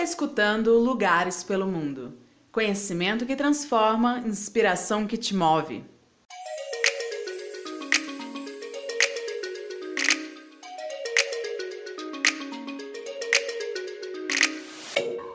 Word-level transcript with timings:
está 0.00 0.02
escutando 0.02 0.78
Lugares 0.78 1.44
pelo 1.44 1.66
Mundo. 1.66 2.14
Conhecimento 2.50 3.26
que 3.26 3.36
transforma, 3.36 4.22
inspiração 4.24 5.06
que 5.06 5.18
te 5.18 5.36
move. 5.36 5.84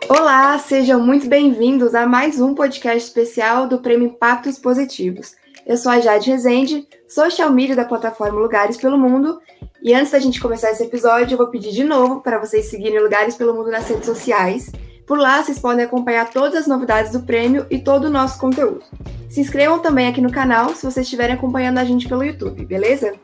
Olá, 0.10 0.58
sejam 0.58 1.00
muito 1.00 1.28
bem-vindos 1.28 1.94
a 1.94 2.08
mais 2.08 2.40
um 2.40 2.56
podcast 2.56 3.08
especial 3.08 3.68
do 3.68 3.80
Prêmio 3.80 4.08
Impactos 4.08 4.58
Positivos. 4.58 5.36
Eu 5.66 5.78
sou 5.78 5.92
a 5.92 6.00
Jade 6.00 6.30
Rezende, 6.30 6.88
social 7.08 7.50
media 7.50 7.76
da 7.76 7.84
plataforma 7.84 8.40
Lugares 8.40 8.78
pelo 8.78 9.00
Mundo, 9.00 9.40
e 9.82 9.96
antes 9.96 10.12
da 10.12 10.20
gente 10.20 10.40
começar 10.40 10.70
esse 10.70 10.84
episódio, 10.84 11.34
eu 11.34 11.38
vou 11.40 11.48
pedir 11.48 11.72
de 11.72 11.84
novo 11.84 12.22
para 12.22 12.38
vocês 12.38 12.66
seguirem 12.68 13.02
Lugares 13.02 13.36
pelo 13.36 13.52
Mundo 13.52 13.72
nas 13.72 13.90
redes 13.90 14.06
sociais. 14.06 14.72
Por 15.08 15.18
lá, 15.18 15.42
vocês 15.42 15.58
podem 15.58 15.84
acompanhar 15.84 16.30
todas 16.30 16.62
as 16.62 16.68
novidades 16.68 17.12
do 17.14 17.22
prêmio 17.22 17.66
e 17.72 17.80
todo 17.80 18.06
o 18.06 18.10
nosso 18.12 18.38
conteúdo. 18.38 18.84
Se 19.28 19.42
inscrevam 19.42 19.80
também 19.80 20.08
aqui 20.08 20.22
no 20.22 20.32
canal 20.32 20.70
se 20.70 20.86
vocês 20.86 21.08
estiverem 21.08 21.36
acompanhando 21.36 21.80
a 21.80 21.84
gente 21.84 22.08
pelo 22.08 22.24
YouTube, 22.24 22.64
beleza? 22.64 23.16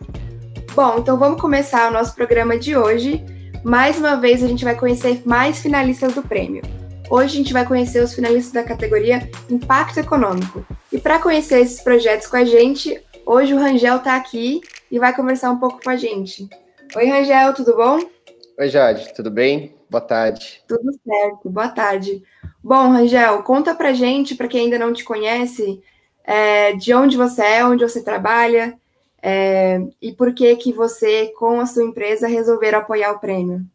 Bom, 0.74 0.96
então 0.98 1.20
vamos 1.20 1.40
começar 1.40 1.92
o 1.92 1.94
nosso 1.94 2.16
programa 2.16 2.58
de 2.58 2.76
hoje. 2.76 3.24
Mais 3.64 4.00
uma 4.00 4.16
vez, 4.16 4.44
a 4.44 4.48
gente 4.48 4.66
vai 4.66 4.76
conhecer 4.76 5.22
mais 5.26 5.60
finalistas 5.60 6.16
do 6.16 6.24
prêmio. 6.24 6.64
Hoje 7.08 7.36
a 7.36 7.38
gente 7.38 7.54
vai 7.54 7.68
conhecer 7.68 8.04
os 8.04 8.16
finalistas 8.16 8.52
da 8.52 8.64
categoria 8.64 9.30
Impacto 9.48 10.00
Econômico. 10.00 10.66
E 10.92 11.00
para 11.00 11.20
conhecer 11.20 11.60
esses 11.60 11.80
projetos 11.80 12.28
com 12.28 12.36
a 12.36 12.44
gente, 12.44 13.02
hoje 13.26 13.54
o 13.54 13.58
Rangel 13.58 13.98
está 13.98 14.18
aqui 14.18 14.60
e 14.92 15.00
vai 15.00 15.16
conversar 15.16 15.50
um 15.50 15.58
pouco 15.58 15.82
com 15.82 15.90
a 15.90 15.96
gente. 15.96 16.50
Oi, 16.94 17.06
Rangel, 17.06 17.54
tudo 17.54 17.78
bom? 17.78 18.00
Oi, 18.60 18.68
Jade, 18.68 19.14
tudo 19.14 19.32
bem? 19.32 19.74
Boa 19.90 20.02
tarde. 20.02 20.62
Tudo 20.68 20.92
certo, 21.02 21.50
boa 21.50 21.70
tarde. 21.70 22.22
Bom, 22.62 22.90
Rangel, 22.90 23.42
conta 23.44 23.74
pra 23.74 23.94
gente, 23.94 24.36
para 24.36 24.50
quem 24.50 24.66
ainda 24.66 24.78
não 24.78 24.92
te 24.92 25.06
conhece, 25.06 25.82
é, 26.26 26.74
de 26.74 26.94
onde 26.94 27.16
você 27.16 27.42
é, 27.42 27.66
onde 27.66 27.84
você 27.84 28.04
trabalha 28.04 28.78
é, 29.22 29.80
e 30.02 30.12
por 30.12 30.34
que 30.34 30.54
que 30.58 30.74
você, 30.74 31.28
com 31.38 31.62
a 31.62 31.66
sua 31.66 31.84
empresa, 31.84 32.28
resolveram 32.28 32.80
apoiar 32.80 33.14
o 33.14 33.20
prêmio. 33.20 33.66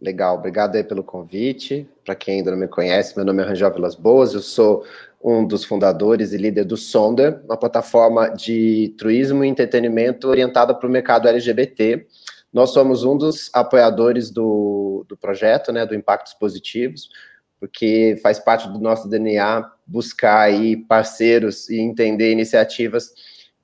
Legal, 0.00 0.36
obrigado 0.36 0.76
aí 0.76 0.84
pelo 0.84 1.02
convite. 1.02 1.88
Para 2.04 2.14
quem 2.14 2.38
ainda 2.38 2.50
não 2.50 2.58
me 2.58 2.68
conhece, 2.68 3.16
meu 3.16 3.24
nome 3.24 3.42
é 3.42 3.46
Rangel 3.46 3.72
Vilas 3.72 3.94
Boas, 3.94 4.34
eu 4.34 4.40
sou 4.40 4.84
um 5.24 5.46
dos 5.46 5.64
fundadores 5.64 6.34
e 6.34 6.36
líder 6.36 6.64
do 6.64 6.76
Sonder, 6.76 7.40
uma 7.46 7.56
plataforma 7.56 8.28
de 8.28 8.94
turismo 8.98 9.42
e 9.42 9.48
entretenimento 9.48 10.28
orientada 10.28 10.74
para 10.74 10.86
o 10.86 10.92
mercado 10.92 11.26
LGBT. 11.26 12.06
Nós 12.52 12.70
somos 12.70 13.04
um 13.04 13.16
dos 13.16 13.50
apoiadores 13.54 14.30
do, 14.30 15.06
do 15.08 15.16
projeto, 15.16 15.72
né, 15.72 15.86
do 15.86 15.94
Impactos 15.94 16.34
Positivos, 16.34 17.08
porque 17.58 18.18
faz 18.22 18.38
parte 18.38 18.68
do 18.68 18.78
nosso 18.78 19.08
DNA 19.08 19.66
buscar 19.86 20.40
aí 20.40 20.76
parceiros 20.76 21.70
e 21.70 21.80
entender 21.80 22.30
iniciativas 22.30 23.10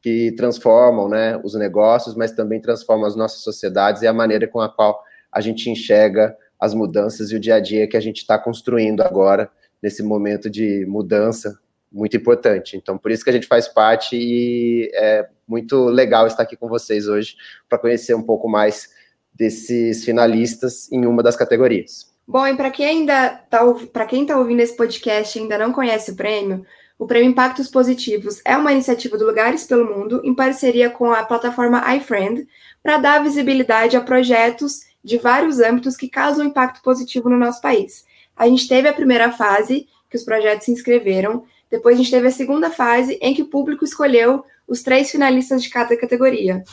que 0.01 0.33
transformam 0.33 1.11
né, 1.11 1.39
os 1.45 1.55
negócios, 1.55 2.17
mas 2.17 2.33
também 2.33 2.59
transformam 2.59 3.07
as 3.07 3.15
nossas 3.15 3.43
sociedades 3.43 4.01
e 4.01 4.07
a 4.07 4.15
maneira 4.15 4.49
com 4.49 4.63
a 4.63 4.69
qual 4.71 4.99
a 5.31 5.43
gente 5.43 5.69
enxerga 5.69 6.35
as 6.59 6.73
mudanças 6.73 7.31
e 7.31 7.37
o 7.37 7.41
dia 7.41 7.57
a 7.57 7.61
dia 7.61 7.87
que 7.87 7.99
a 7.99 8.01
gente 8.01 8.19
está 8.19 8.39
construindo 8.39 9.03
agora, 9.03 9.51
nesse 9.83 10.03
momento 10.03 10.51
de 10.51 10.85
mudança 10.87 11.59
muito 11.91 12.17
importante. 12.17 12.77
Então, 12.77 12.97
por 12.97 13.11
isso 13.11 13.25
que 13.25 13.31
a 13.31 13.33
gente 13.33 13.47
faz 13.47 13.67
parte 13.67 14.17
e 14.17 14.91
é 14.95 15.29
muito 15.47 15.87
legal 15.87 16.27
estar 16.27 16.45
aqui 16.45 16.57
com 16.57 16.69
vocês 16.69 17.09
hoje 17.09 17.37
para 17.69 17.79
conhecer 17.79 18.15
um 18.15 18.23
pouco 18.23 18.49
mais 18.49 18.91
desses 19.35 20.05
finalistas 20.05 20.91
em 20.93 21.07
uma 21.07 21.23
das 21.23 21.37
categorias. 21.37 22.11
Bom, 22.27 22.47
e 22.47 22.55
para 22.55 22.71
quem 22.71 22.87
ainda 22.87 23.43
está 23.45 23.61
para 23.93 24.07
quem 24.07 24.23
está 24.23 24.37
ouvindo 24.37 24.61
esse 24.61 24.77
podcast 24.77 25.37
e 25.37 25.43
ainda 25.43 25.59
não 25.59 25.73
conhece 25.73 26.13
o 26.13 26.17
prêmio, 26.17 26.65
o 26.97 27.07
Prêmio 27.07 27.31
Impactos 27.31 27.67
Positivos 27.67 28.41
é 28.45 28.57
uma 28.57 28.73
iniciativa 28.73 29.17
do 29.17 29.27
Lugares 29.27 29.65
pelo 29.65 29.87
Mundo 29.87 30.21
em 30.23 30.35
parceria 30.35 30.91
com 30.91 31.11
a 31.11 31.25
plataforma 31.25 31.83
iFriend 31.97 32.47
para 32.83 32.99
dar 32.99 33.23
visibilidade 33.23 33.97
a 33.97 34.01
projetos 34.01 34.83
de 35.03 35.17
vários 35.17 35.59
âmbitos 35.59 35.97
que 35.97 36.09
causam 36.09 36.45
impacto 36.45 36.83
positivo 36.83 37.29
no 37.31 37.39
nosso 37.39 37.61
país. 37.61 38.05
A 38.41 38.49
gente 38.49 38.67
teve 38.67 38.89
a 38.89 38.93
primeira 38.95 39.31
fase, 39.31 39.87
que 40.09 40.17
os 40.17 40.25
projetos 40.25 40.65
se 40.65 40.73
inscreveram, 40.73 41.45
depois 41.71 41.95
a 41.95 41.99
gente 41.99 42.11
teve 42.11 42.27
a 42.27 42.31
segunda 42.31 42.71
fase, 42.71 43.19
em 43.21 43.35
que 43.35 43.43
o 43.43 43.49
público 43.49 43.85
escolheu 43.85 44.43
os 44.67 44.83
três 44.83 45.11
finalistas 45.11 45.63
de 45.63 45.69
cada 45.69 45.95
categoria. 45.95 46.65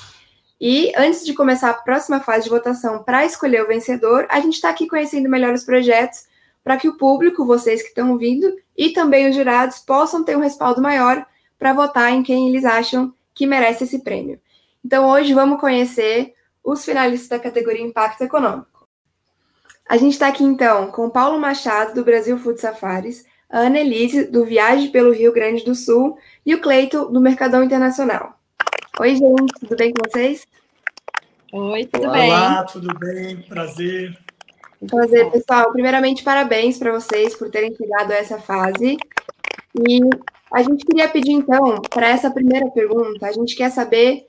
E 0.62 0.94
antes 0.96 1.26
de 1.26 1.34
começar 1.34 1.72
a 1.72 1.74
próxima 1.74 2.22
fase 2.22 2.46
de 2.46 2.52
votação 2.52 3.04
para 3.04 3.26
escolher 3.26 3.64
o 3.64 3.68
vencedor, 3.68 4.26
a 4.30 4.40
gente 4.40 4.54
está 4.54 4.70
aqui 4.70 4.88
conhecendo 4.88 5.28
melhor 5.28 5.54
os 5.54 5.66
projetos 5.66 6.26
para 6.64 6.78
que 6.78 6.88
o 6.88 6.96
público, 6.96 7.46
vocês 7.46 7.82
que 7.82 7.90
estão 7.90 8.14
ouvindo, 8.14 8.56
e 8.78 8.92
também 8.92 9.30
os 9.30 9.36
jurados 9.36 9.80
possam 9.80 10.24
ter 10.24 10.38
um 10.38 10.42
respaldo 10.42 10.82
maior 10.82 11.26
para 11.60 11.74
votar 11.74 12.14
em 12.14 12.24
quem 12.24 12.48
eles 12.48 12.64
acham 12.64 13.14
que 13.36 13.46
merece 13.46 13.84
esse 13.84 14.00
prêmio. 14.00 14.40
Então 14.86 15.10
hoje 15.10 15.34
vamos 15.34 15.60
conhecer 15.60 16.34
os 16.64 16.86
finalistas 16.86 17.28
da 17.28 17.40
categoria 17.40 17.84
Impacto 17.84 18.24
Econômico. 18.24 18.77
A 19.90 19.96
gente 19.96 20.14
está 20.14 20.28
aqui 20.28 20.44
então 20.44 20.92
com 20.92 21.06
o 21.06 21.10
Paulo 21.10 21.40
Machado, 21.40 21.94
do 21.94 22.04
Brasil 22.04 22.38
Food 22.38 22.60
Safaris, 22.60 23.26
a 23.50 23.60
Ana 23.60 23.80
Elise, 23.80 24.26
do 24.26 24.44
Viagem 24.44 24.92
pelo 24.92 25.14
Rio 25.14 25.32
Grande 25.32 25.64
do 25.64 25.74
Sul, 25.74 26.18
e 26.46 26.54
o 26.54 26.60
Cleito, 26.60 27.06
do 27.06 27.22
Mercadão 27.22 27.64
Internacional. 27.64 28.38
Oi, 29.00 29.16
gente, 29.16 29.54
tudo 29.62 29.78
bem 29.78 29.94
com 29.94 30.10
vocês? 30.10 30.46
Oi, 31.54 31.86
tudo 31.86 32.04
Olá, 32.04 32.14
bem? 32.14 32.30
Olá, 32.30 32.64
tudo 32.66 33.00
bem? 33.00 33.42
Prazer. 33.44 34.18
Prazer, 34.90 35.32
pessoal. 35.32 35.72
Primeiramente, 35.72 36.22
parabéns 36.22 36.78
para 36.78 36.92
vocês 36.92 37.34
por 37.34 37.50
terem 37.50 37.74
chegado 37.74 38.12
a 38.12 38.16
essa 38.16 38.38
fase. 38.40 38.98
E 39.88 40.00
a 40.52 40.64
gente 40.64 40.86
queria 40.86 41.08
pedir, 41.08 41.32
então, 41.32 41.82
para 41.90 42.10
essa 42.10 42.30
primeira 42.30 42.68
pergunta, 42.72 43.26
a 43.26 43.32
gente 43.32 43.56
quer 43.56 43.72
saber 43.72 44.28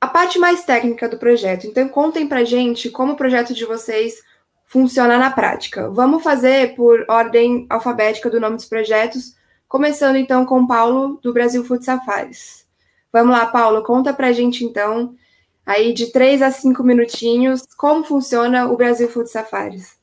a 0.00 0.06
parte 0.06 0.38
mais 0.38 0.64
técnica 0.64 1.08
do 1.08 1.18
projeto. 1.18 1.66
Então, 1.66 1.88
contem 1.88 2.28
para 2.28 2.44
gente 2.44 2.88
como 2.88 3.14
o 3.14 3.16
projeto 3.16 3.52
de 3.52 3.64
vocês 3.64 4.29
funciona 4.70 5.18
na 5.18 5.32
prática. 5.32 5.90
Vamos 5.90 6.22
fazer 6.22 6.76
por 6.76 7.04
ordem 7.08 7.66
alfabética 7.68 8.30
do 8.30 8.38
nome 8.38 8.54
dos 8.54 8.66
projetos, 8.66 9.34
começando 9.66 10.14
então 10.14 10.46
com 10.46 10.64
Paulo, 10.64 11.18
do 11.20 11.32
Brasil 11.32 11.64
Food 11.64 11.84
Safaris. 11.84 12.64
Vamos 13.12 13.36
lá, 13.36 13.46
Paulo, 13.46 13.82
conta 13.82 14.14
para 14.14 14.32
gente 14.32 14.64
então, 14.64 15.16
aí 15.66 15.92
de 15.92 16.12
três 16.12 16.40
a 16.40 16.52
cinco 16.52 16.84
minutinhos, 16.84 17.62
como 17.76 18.04
funciona 18.04 18.70
o 18.70 18.76
Brasil 18.76 19.10
Food 19.10 19.28
Safaris. 19.28 19.98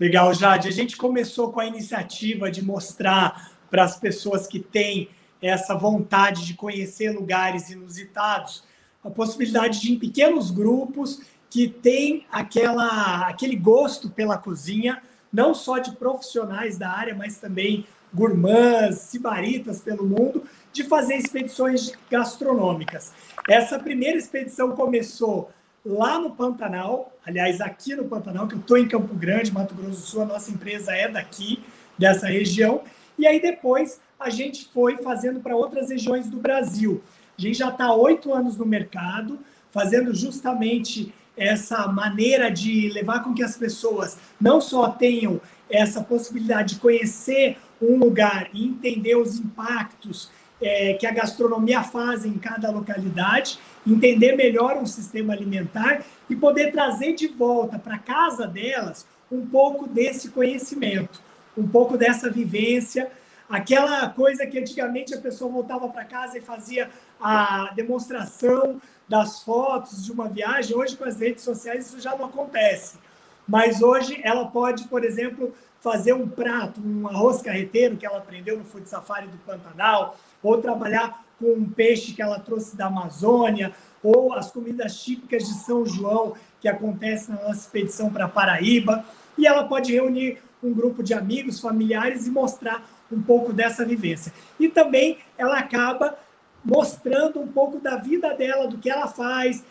Legal, 0.00 0.32
Jade. 0.32 0.66
A 0.66 0.72
gente 0.72 0.96
começou 0.96 1.52
com 1.52 1.60
a 1.60 1.66
iniciativa 1.66 2.50
de 2.50 2.64
mostrar 2.64 3.52
para 3.70 3.84
as 3.84 4.00
pessoas 4.00 4.46
que 4.46 4.60
têm 4.60 5.10
essa 5.42 5.74
vontade 5.74 6.46
de 6.46 6.54
conhecer 6.54 7.10
lugares 7.10 7.68
inusitados 7.68 8.64
a 9.04 9.10
possibilidade 9.10 9.80
de, 9.80 9.92
em 9.92 9.98
pequenos 9.98 10.50
grupos, 10.50 11.20
que 11.54 11.68
têm 11.68 12.26
aquela, 12.32 13.28
aquele 13.28 13.54
gosto 13.54 14.10
pela 14.10 14.36
cozinha, 14.36 15.00
não 15.32 15.54
só 15.54 15.78
de 15.78 15.92
profissionais 15.92 16.76
da 16.76 16.90
área, 16.90 17.14
mas 17.14 17.36
também 17.36 17.86
gourmands, 18.12 18.98
sibaritas 18.98 19.80
pelo 19.80 20.04
mundo, 20.04 20.42
de 20.72 20.82
fazer 20.82 21.14
expedições 21.14 21.92
gastronômicas. 22.10 23.12
Essa 23.48 23.78
primeira 23.78 24.18
expedição 24.18 24.72
começou 24.72 25.48
lá 25.86 26.18
no 26.18 26.32
Pantanal, 26.32 27.12
aliás, 27.24 27.60
aqui 27.60 27.94
no 27.94 28.06
Pantanal, 28.06 28.48
que 28.48 28.56
eu 28.56 28.60
estou 28.60 28.76
em 28.76 28.88
Campo 28.88 29.14
Grande, 29.14 29.52
Mato 29.52 29.76
Grosso 29.76 29.90
do 30.00 30.06
Sul, 30.06 30.22
a 30.22 30.26
nossa 30.26 30.50
empresa 30.50 30.90
é 30.90 31.08
daqui, 31.08 31.62
dessa 31.96 32.26
região, 32.26 32.82
e 33.16 33.28
aí 33.28 33.40
depois 33.40 34.00
a 34.18 34.28
gente 34.28 34.68
foi 34.74 34.96
fazendo 34.96 35.38
para 35.38 35.54
outras 35.54 35.90
regiões 35.90 36.28
do 36.28 36.36
Brasil. 36.36 37.00
A 37.38 37.40
gente 37.40 37.58
já 37.58 37.68
está 37.68 37.94
oito 37.94 38.34
anos 38.34 38.56
no 38.56 38.66
mercado, 38.66 39.38
fazendo 39.70 40.12
justamente 40.12 41.14
essa 41.36 41.86
maneira 41.88 42.50
de 42.50 42.88
levar 42.90 43.22
com 43.22 43.34
que 43.34 43.42
as 43.42 43.56
pessoas 43.56 44.16
não 44.40 44.60
só 44.60 44.88
tenham 44.88 45.40
essa 45.68 46.02
possibilidade 46.02 46.74
de 46.74 46.80
conhecer 46.80 47.56
um 47.80 47.96
lugar 47.96 48.48
e 48.52 48.64
entender 48.64 49.16
os 49.16 49.38
impactos 49.38 50.30
é, 50.60 50.94
que 50.94 51.06
a 51.06 51.12
gastronomia 51.12 51.82
faz 51.82 52.24
em 52.24 52.34
cada 52.34 52.70
localidade, 52.70 53.58
entender 53.86 54.36
melhor 54.36 54.80
o 54.80 54.86
sistema 54.86 55.32
alimentar 55.32 56.04
e 56.30 56.36
poder 56.36 56.72
trazer 56.72 57.14
de 57.14 57.26
volta 57.26 57.78
para 57.78 57.98
casa 57.98 58.46
delas 58.46 59.06
um 59.30 59.44
pouco 59.44 59.88
desse 59.88 60.30
conhecimento, 60.30 61.20
um 61.56 61.66
pouco 61.66 61.98
dessa 61.98 62.30
vivência, 62.30 63.10
aquela 63.48 64.08
coisa 64.08 64.46
que 64.46 64.58
antigamente 64.58 65.14
a 65.14 65.20
pessoa 65.20 65.50
voltava 65.50 65.88
para 65.88 66.04
casa 66.04 66.38
e 66.38 66.40
fazia 66.40 66.88
a 67.20 67.72
demonstração 67.74 68.80
das 69.08 69.42
fotos 69.42 70.04
de 70.04 70.12
uma 70.12 70.28
viagem. 70.28 70.76
Hoje, 70.76 70.96
com 70.96 71.04
as 71.04 71.20
redes 71.20 71.42
sociais, 71.42 71.86
isso 71.86 72.00
já 72.00 72.16
não 72.16 72.26
acontece. 72.26 72.98
Mas 73.46 73.82
hoje 73.82 74.18
ela 74.22 74.46
pode, 74.46 74.84
por 74.84 75.04
exemplo, 75.04 75.54
fazer 75.80 76.14
um 76.14 76.26
prato, 76.26 76.80
um 76.80 77.06
arroz 77.06 77.42
carreteiro 77.42 77.96
que 77.96 78.06
ela 78.06 78.18
aprendeu 78.18 78.58
no 78.58 78.64
Food 78.64 78.88
Safari 78.88 79.26
do 79.26 79.36
Pantanal, 79.38 80.16
ou 80.42 80.56
trabalhar 80.58 81.24
com 81.38 81.52
um 81.52 81.68
peixe 81.68 82.12
que 82.12 82.22
ela 82.22 82.38
trouxe 82.38 82.76
da 82.76 82.86
Amazônia, 82.86 83.74
ou 84.02 84.32
as 84.32 84.50
comidas 84.50 85.02
típicas 85.02 85.46
de 85.46 85.54
São 85.54 85.84
João, 85.84 86.34
que 86.60 86.68
acontece 86.68 87.30
na 87.30 87.36
nossa 87.36 87.60
expedição 87.60 88.10
para 88.10 88.28
Paraíba. 88.28 89.04
E 89.36 89.46
ela 89.46 89.64
pode 89.64 89.92
reunir 89.92 90.38
um 90.62 90.72
grupo 90.72 91.02
de 91.02 91.12
amigos, 91.12 91.60
familiares 91.60 92.26
e 92.26 92.30
mostrar 92.30 92.82
um 93.12 93.20
pouco 93.20 93.52
dessa 93.52 93.84
vivência. 93.84 94.32
E 94.58 94.68
também 94.68 95.18
ela 95.36 95.58
acaba 95.58 96.16
mostrando 96.64 97.40
um 97.40 97.46
pouco 97.46 97.78
da 97.78 97.96
vida 97.96 98.34
dela, 98.34 98.66
do 98.66 98.78
que 98.78 98.88
ela 98.88 99.06
faz, 99.06 99.64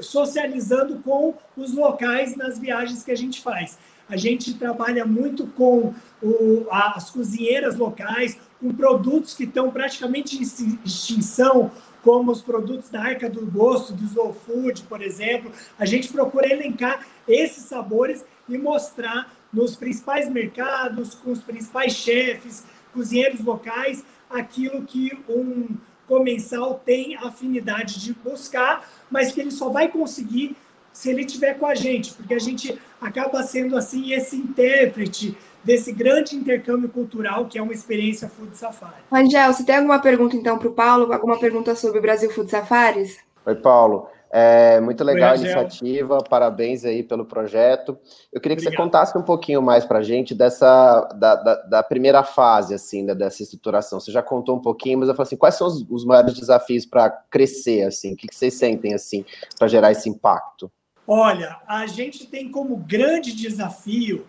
socializando 0.00 0.98
com 1.00 1.34
os 1.56 1.74
locais 1.74 2.36
nas 2.36 2.58
viagens 2.58 3.02
que 3.02 3.10
a 3.10 3.16
gente 3.16 3.40
faz. 3.40 3.78
A 4.08 4.16
gente 4.16 4.54
trabalha 4.54 5.04
muito 5.04 5.46
com 5.48 5.92
o, 6.22 6.66
as 6.70 7.10
cozinheiras 7.10 7.76
locais, 7.76 8.38
com 8.58 8.72
produtos 8.72 9.34
que 9.34 9.44
estão 9.44 9.70
praticamente 9.70 10.38
em 10.38 10.42
extinção, 10.84 11.70
como 12.02 12.32
os 12.32 12.40
produtos 12.40 12.88
da 12.88 13.02
Arca 13.02 13.28
do 13.28 13.44
Gosto, 13.44 13.92
do 13.92 14.04
Slow 14.04 14.32
Food, 14.32 14.84
por 14.84 15.02
exemplo. 15.02 15.52
A 15.78 15.84
gente 15.84 16.10
procura 16.10 16.50
elencar 16.50 17.06
esses 17.26 17.64
sabores 17.64 18.24
e 18.48 18.56
mostrar 18.56 19.30
nos 19.52 19.76
principais 19.76 20.30
mercados, 20.30 21.14
com 21.14 21.30
os 21.30 21.42
principais 21.42 21.92
chefes, 21.92 22.64
cozinheiros 22.94 23.40
locais, 23.40 24.04
aquilo 24.30 24.82
que 24.84 25.12
um 25.28 25.76
comensal 26.08 26.80
tem 26.84 27.16
afinidade 27.16 28.00
de 28.00 28.14
buscar, 28.14 28.88
mas 29.10 29.30
que 29.30 29.40
ele 29.40 29.50
só 29.50 29.68
vai 29.68 29.88
conseguir 29.88 30.56
se 30.92 31.10
ele 31.10 31.24
tiver 31.24 31.54
com 31.54 31.66
a 31.66 31.74
gente, 31.74 32.12
porque 32.14 32.34
a 32.34 32.38
gente 32.40 32.76
acaba 33.00 33.42
sendo 33.44 33.76
assim 33.76 34.12
esse 34.12 34.34
intérprete 34.34 35.36
desse 35.62 35.92
grande 35.92 36.34
intercâmbio 36.34 36.88
cultural 36.88 37.46
que 37.46 37.58
é 37.58 37.62
uma 37.62 37.72
experiência 37.72 38.28
Food 38.28 38.56
Safari. 38.56 39.02
Angel, 39.12 39.52
você 39.52 39.64
tem 39.64 39.76
alguma 39.76 40.00
pergunta 40.00 40.34
então 40.34 40.58
para 40.58 40.68
o 40.68 40.72
Paulo? 40.72 41.12
Alguma 41.12 41.38
pergunta 41.38 41.76
sobre 41.76 41.98
o 41.98 42.02
Brasil 42.02 42.30
Food 42.30 42.50
Safaris? 42.50 43.18
Oi, 43.46 43.54
Paulo. 43.54 44.08
É 44.30 44.78
muito 44.80 45.02
legal 45.02 45.32
a 45.32 45.36
iniciativa, 45.36 46.18
parabéns 46.18 46.84
aí 46.84 47.02
pelo 47.02 47.24
projeto. 47.24 47.98
Eu 48.30 48.40
queria 48.40 48.56
que 48.56 48.62
Obrigado. 48.62 48.72
você 48.72 48.76
contasse 48.76 49.18
um 49.18 49.22
pouquinho 49.22 49.62
mais 49.62 49.86
para 49.86 50.00
a 50.00 50.02
gente 50.02 50.34
dessa 50.34 51.00
da, 51.14 51.34
da, 51.34 51.54
da, 51.62 51.82
primeira 51.82 52.22
fase 52.22 52.74
assim 52.74 53.06
da, 53.06 53.14
dessa 53.14 53.42
estruturação. 53.42 53.98
Você 53.98 54.12
já 54.12 54.22
contou 54.22 54.56
um 54.56 54.60
pouquinho, 54.60 54.98
mas 54.98 55.08
eu 55.08 55.14
falo 55.14 55.26
assim, 55.26 55.36
quais 55.36 55.54
são 55.54 55.66
os, 55.66 55.82
os 55.88 56.04
maiores 56.04 56.34
desafios 56.34 56.84
para 56.84 57.08
crescer 57.08 57.84
assim? 57.84 58.12
O 58.12 58.16
que, 58.16 58.28
que 58.28 58.34
vocês 58.34 58.52
sentem 58.54 58.92
assim 58.92 59.24
para 59.58 59.66
gerar 59.66 59.92
esse 59.92 60.10
impacto? 60.10 60.70
Olha, 61.06 61.56
a 61.66 61.86
gente 61.86 62.26
tem 62.26 62.50
como 62.50 62.76
grande 62.76 63.34
desafio 63.34 64.26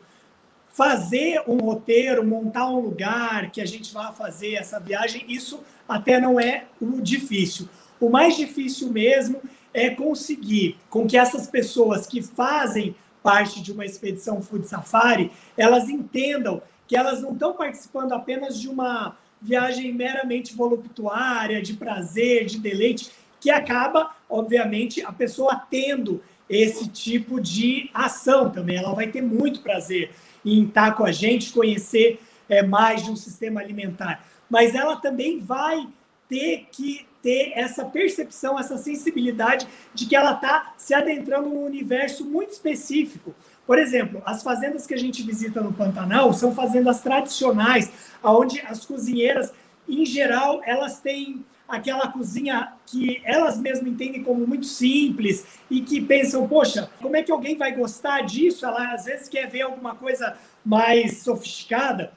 fazer 0.70 1.44
um 1.46 1.58
roteiro, 1.58 2.26
montar 2.26 2.70
um 2.70 2.80
lugar 2.80 3.52
que 3.52 3.60
a 3.60 3.66
gente 3.66 3.94
vá 3.94 4.14
fazer 4.14 4.54
essa 4.54 4.80
viagem. 4.80 5.26
Isso 5.28 5.62
até 5.88 6.22
não 6.22 6.40
é 6.40 6.68
o 6.80 7.02
difícil. 7.02 7.68
O 8.00 8.10
mais 8.10 8.38
difícil 8.38 8.90
mesmo 8.90 9.42
é 9.74 9.90
conseguir 9.90 10.78
com 10.90 11.08
que 11.08 11.18
essas 11.18 11.48
pessoas 11.48 12.08
que 12.08 12.22
fazem 12.22 12.96
parte 13.22 13.62
de 13.62 13.72
uma 13.72 13.86
expedição 13.86 14.42
Food 14.42 14.68
Safari, 14.68 15.32
elas 15.58 15.90
entendam 15.90 16.62
que 16.88 16.96
elas 16.96 17.22
não 17.22 17.34
estão 17.34 17.54
participando 17.54 18.14
apenas 18.14 18.60
de 18.60 18.68
uma 18.68 19.16
viagem 19.42 19.94
meramente 19.94 20.56
voluptuária, 20.56 21.62
de 21.62 21.74
prazer, 21.74 22.46
de 22.46 22.60
deleite, 22.60 23.12
que 23.40 23.50
acaba, 23.50 24.16
obviamente, 24.30 25.02
a 25.04 25.12
pessoa 25.12 25.56
tendo 25.70 26.22
esse 26.50 26.88
tipo 26.90 27.40
de 27.40 27.90
ação 27.94 28.50
também. 28.50 28.78
Ela 28.78 28.94
vai 28.94 29.08
ter 29.08 29.22
muito 29.22 29.62
prazer 29.62 30.12
em 30.44 30.66
estar 30.66 30.96
com 30.96 31.06
a 31.06 31.12
gente, 31.12 31.54
conhecer 31.54 32.20
é, 32.50 32.64
mais 32.64 33.04
de 33.04 33.12
um 33.12 33.16
sistema 33.16 33.62
alimentar. 33.62 34.26
Mas 34.50 34.74
ela 34.74 34.96
também 34.96 35.40
vai 35.40 35.88
ter 36.30 36.68
que 36.72 37.06
ter 37.22 37.52
essa 37.56 37.84
percepção, 37.84 38.58
essa 38.58 38.78
sensibilidade 38.78 39.68
de 39.94 40.06
que 40.06 40.16
ela 40.16 40.34
está 40.34 40.74
se 40.78 40.94
adentrando 40.94 41.50
num 41.50 41.66
universo 41.66 42.24
muito 42.24 42.52
específico. 42.52 43.36
Por 43.68 43.78
exemplo, 43.78 44.22
as 44.26 44.42
fazendas 44.42 44.88
que 44.88 44.94
a 44.94 44.98
gente 44.98 45.22
visita 45.22 45.62
no 45.62 45.74
Pantanal 45.74 46.32
são 46.34 46.56
fazendas 46.56 47.02
tradicionais, 47.02 47.92
onde 48.24 48.62
as 48.62 48.86
cozinheiras, 48.86 49.52
em 49.88 50.06
geral, 50.06 50.62
elas 50.64 51.00
têm 51.00 51.44
aquela 51.68 52.08
cozinha 52.08 52.74
que 52.86 53.22
elas 53.24 53.60
mesmas 53.60 53.92
entendem 53.92 54.24
como 54.24 54.48
muito 54.48 54.66
simples 54.66 55.46
e 55.70 55.82
que 55.82 56.02
pensam, 56.02 56.48
poxa, 56.48 56.90
como 57.00 57.16
é 57.16 57.22
que 57.22 57.32
alguém 57.32 57.56
vai 57.56 57.76
gostar 57.76 58.22
disso? 58.22 58.66
Ela 58.66 58.94
às 58.94 59.06
vezes 59.06 59.30
quer 59.30 59.48
ver 59.48 59.62
alguma 59.62 59.94
coisa 59.94 60.36
mais 60.66 61.22
sofisticada, 61.22 62.12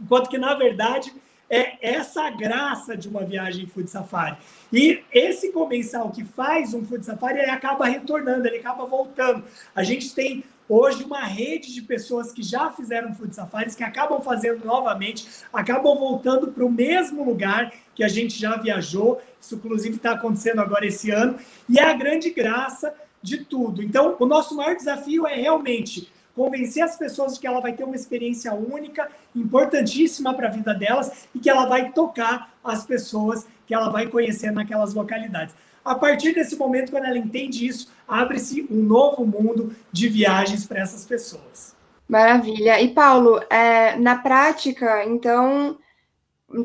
enquanto 0.00 0.30
que 0.30 0.38
na 0.38 0.54
verdade 0.54 1.12
é 1.54 1.78
essa 1.80 2.24
a 2.24 2.30
graça 2.30 2.96
de 2.96 3.08
uma 3.08 3.24
viagem 3.24 3.66
food 3.66 3.88
safari. 3.88 4.36
E 4.72 5.02
esse 5.12 5.52
comensal 5.52 6.10
que 6.10 6.24
faz 6.24 6.74
um 6.74 6.84
food 6.84 7.04
safari, 7.04 7.38
ele 7.38 7.50
acaba 7.50 7.86
retornando, 7.86 8.46
ele 8.46 8.58
acaba 8.58 8.84
voltando. 8.86 9.44
A 9.74 9.84
gente 9.84 10.12
tem 10.14 10.42
hoje 10.68 11.04
uma 11.04 11.22
rede 11.24 11.72
de 11.72 11.82
pessoas 11.82 12.32
que 12.32 12.42
já 12.42 12.72
fizeram 12.72 13.14
food 13.14 13.34
safaris, 13.34 13.74
que 13.76 13.84
acabam 13.84 14.20
fazendo 14.20 14.64
novamente, 14.64 15.26
acabam 15.52 15.96
voltando 15.96 16.48
para 16.48 16.64
o 16.64 16.70
mesmo 16.70 17.24
lugar 17.24 17.72
que 17.94 18.02
a 18.02 18.08
gente 18.08 18.36
já 18.38 18.56
viajou. 18.56 19.22
Isso, 19.40 19.54
inclusive, 19.54 19.96
está 19.96 20.12
acontecendo 20.12 20.60
agora 20.60 20.86
esse 20.86 21.10
ano. 21.10 21.38
E 21.68 21.78
é 21.78 21.84
a 21.84 21.94
grande 21.94 22.30
graça 22.30 22.92
de 23.22 23.44
tudo. 23.44 23.80
Então, 23.82 24.16
o 24.18 24.26
nosso 24.26 24.56
maior 24.56 24.74
desafio 24.74 25.26
é 25.26 25.36
realmente 25.36 26.12
convencer 26.34 26.82
as 26.82 26.96
pessoas 26.96 27.34
de 27.34 27.40
que 27.40 27.46
ela 27.46 27.60
vai 27.60 27.72
ter 27.72 27.84
uma 27.84 27.94
experiência 27.94 28.52
única, 28.54 29.08
importantíssima 29.34 30.34
para 30.34 30.48
a 30.48 30.50
vida 30.50 30.74
delas 30.74 31.28
e 31.34 31.38
que 31.38 31.48
ela 31.48 31.66
vai 31.66 31.92
tocar 31.92 32.52
as 32.62 32.84
pessoas 32.84 33.46
que 33.66 33.74
ela 33.74 33.88
vai 33.88 34.06
conhecer 34.06 34.50
naquelas 34.50 34.94
localidades. 34.94 35.54
A 35.84 35.94
partir 35.94 36.34
desse 36.34 36.56
momento, 36.56 36.90
quando 36.90 37.04
ela 37.04 37.18
entende 37.18 37.66
isso, 37.66 37.92
abre-se 38.08 38.66
um 38.70 38.82
novo 38.82 39.26
mundo 39.26 39.74
de 39.92 40.08
viagens 40.08 40.66
para 40.66 40.80
essas 40.80 41.04
pessoas. 41.04 41.74
Maravilha. 42.08 42.80
E 42.80 42.88
Paulo, 42.88 43.40
é, 43.50 43.96
na 43.96 44.16
prática, 44.16 45.04
então, 45.04 45.78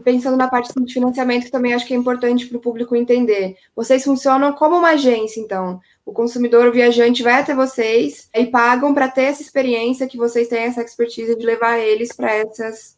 pensando 0.04 0.38
na 0.38 0.48
parte 0.48 0.72
de 0.74 0.94
financiamento, 0.94 1.46
que 1.46 1.52
também 1.52 1.74
acho 1.74 1.86
que 1.86 1.94
é 1.94 1.98
importante 1.98 2.46
para 2.46 2.58
o 2.58 2.62
público 2.62 2.96
entender. 2.96 3.58
Vocês 3.76 4.04
funcionam 4.04 4.54
como 4.54 4.78
uma 4.78 4.92
agência, 4.92 5.42
então. 5.42 5.80
O 6.10 6.12
consumidor, 6.12 6.66
o 6.66 6.72
viajante, 6.72 7.22
vai 7.22 7.34
até 7.34 7.54
vocês 7.54 8.28
e 8.34 8.44
pagam 8.48 8.96
para 8.96 9.08
ter 9.08 9.26
essa 9.26 9.44
experiência 9.44 10.08
que 10.08 10.18
vocês 10.18 10.48
têm 10.48 10.64
essa 10.64 10.82
expertise 10.82 11.38
de 11.38 11.46
levar 11.46 11.78
eles 11.78 12.12
para 12.12 12.34
essas, 12.34 12.98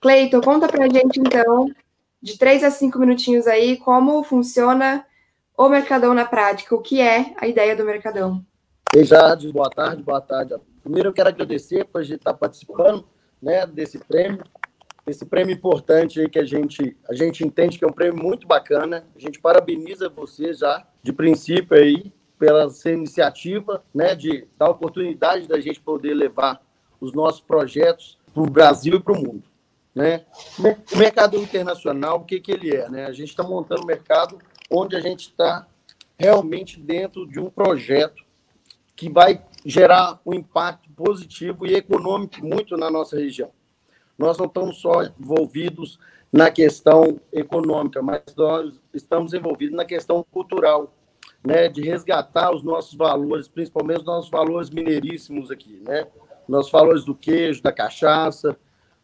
Cleiton, 0.00 0.40
conta 0.40 0.68
para 0.68 0.84
a 0.84 0.88
gente 0.88 1.20
então, 1.20 1.70
de 2.20 2.36
três 2.36 2.62
a 2.62 2.70
cinco 2.70 2.98
minutinhos 2.98 3.46
aí, 3.46 3.76
como 3.76 4.22
funciona 4.24 5.06
o 5.56 5.68
Mercadão 5.68 6.12
na 6.12 6.24
prática, 6.24 6.74
o 6.74 6.82
que 6.82 7.00
é 7.00 7.32
a 7.38 7.46
ideia 7.46 7.74
do 7.74 7.84
Mercadão. 7.84 8.44
Jade, 8.94 9.50
boa 9.52 9.70
tarde, 9.70 10.02
boa 10.02 10.20
tarde. 10.20 10.54
Primeiro 10.82 11.08
eu 11.08 11.12
quero 11.12 11.28
agradecer 11.28 11.84
por 11.84 12.00
a 12.00 12.04
gente 12.04 12.18
estar 12.18 12.34
participando 12.34 13.06
né, 13.40 13.66
desse 13.66 13.98
prêmio, 13.98 14.44
esse 15.06 15.24
prêmio 15.24 15.54
importante 15.54 16.28
que 16.28 16.38
a 16.38 16.44
gente, 16.44 16.96
a 17.08 17.14
gente 17.14 17.44
entende 17.44 17.78
que 17.78 17.84
é 17.84 17.88
um 17.88 17.92
prêmio 17.92 18.20
muito 18.20 18.46
bacana. 18.46 19.06
A 19.14 19.18
gente 19.18 19.40
parabeniza 19.40 20.08
você 20.08 20.52
já, 20.52 20.84
de 21.02 21.12
princípio 21.12 21.76
aí, 21.76 22.12
pela 22.38 22.68
sua 22.68 22.90
iniciativa, 22.90 23.84
né, 23.94 24.14
de 24.14 24.46
dar 24.58 24.68
oportunidade 24.68 25.46
da 25.46 25.60
gente 25.60 25.80
poder 25.80 26.12
levar 26.12 26.60
os 27.00 27.12
nossos 27.12 27.40
projetos 27.40 28.18
para 28.34 28.42
o 28.42 28.50
Brasil 28.50 28.96
e 28.96 29.00
para 29.00 29.12
o 29.12 29.16
mundo. 29.16 29.44
Né? 29.94 30.26
O 30.92 30.98
mercado 30.98 31.38
internacional, 31.38 32.18
o 32.18 32.24
que, 32.24 32.40
que 32.40 32.52
ele 32.52 32.74
é? 32.74 32.88
Né? 32.90 33.06
A 33.06 33.12
gente 33.12 33.28
está 33.28 33.42
montando 33.42 33.82
um 33.82 33.86
mercado 33.86 34.38
onde 34.70 34.96
a 34.96 35.00
gente 35.00 35.28
está 35.28 35.66
realmente 36.18 36.78
dentro 36.78 37.26
de 37.26 37.38
um 37.38 37.48
projeto 37.48 38.24
que 38.94 39.08
vai 39.08 39.42
gerar 39.64 40.20
um 40.24 40.34
impacto 40.34 40.90
positivo 40.90 41.66
e 41.66 41.74
econômico 41.74 42.44
muito 42.44 42.76
na 42.76 42.90
nossa 42.90 43.16
região. 43.16 43.50
Nós 44.18 44.38
não 44.38 44.46
estamos 44.46 44.80
só 44.80 45.02
envolvidos 45.18 45.98
na 46.32 46.50
questão 46.50 47.20
econômica, 47.32 48.02
mas 48.02 48.22
nós 48.36 48.80
estamos 48.92 49.32
envolvidos 49.34 49.76
na 49.76 49.84
questão 49.84 50.24
cultural, 50.30 50.94
né, 51.44 51.68
de 51.68 51.82
resgatar 51.82 52.54
os 52.54 52.62
nossos 52.62 52.94
valores, 52.94 53.46
principalmente 53.48 54.00
os 54.00 54.06
nossos 54.06 54.30
valores 54.30 54.70
mineiríssimos 54.70 55.50
aqui, 55.50 55.80
né? 55.86 56.06
Nossos 56.48 56.72
valores 56.72 57.04
do 57.04 57.14
queijo, 57.14 57.62
da 57.62 57.72
cachaça, 57.72 58.56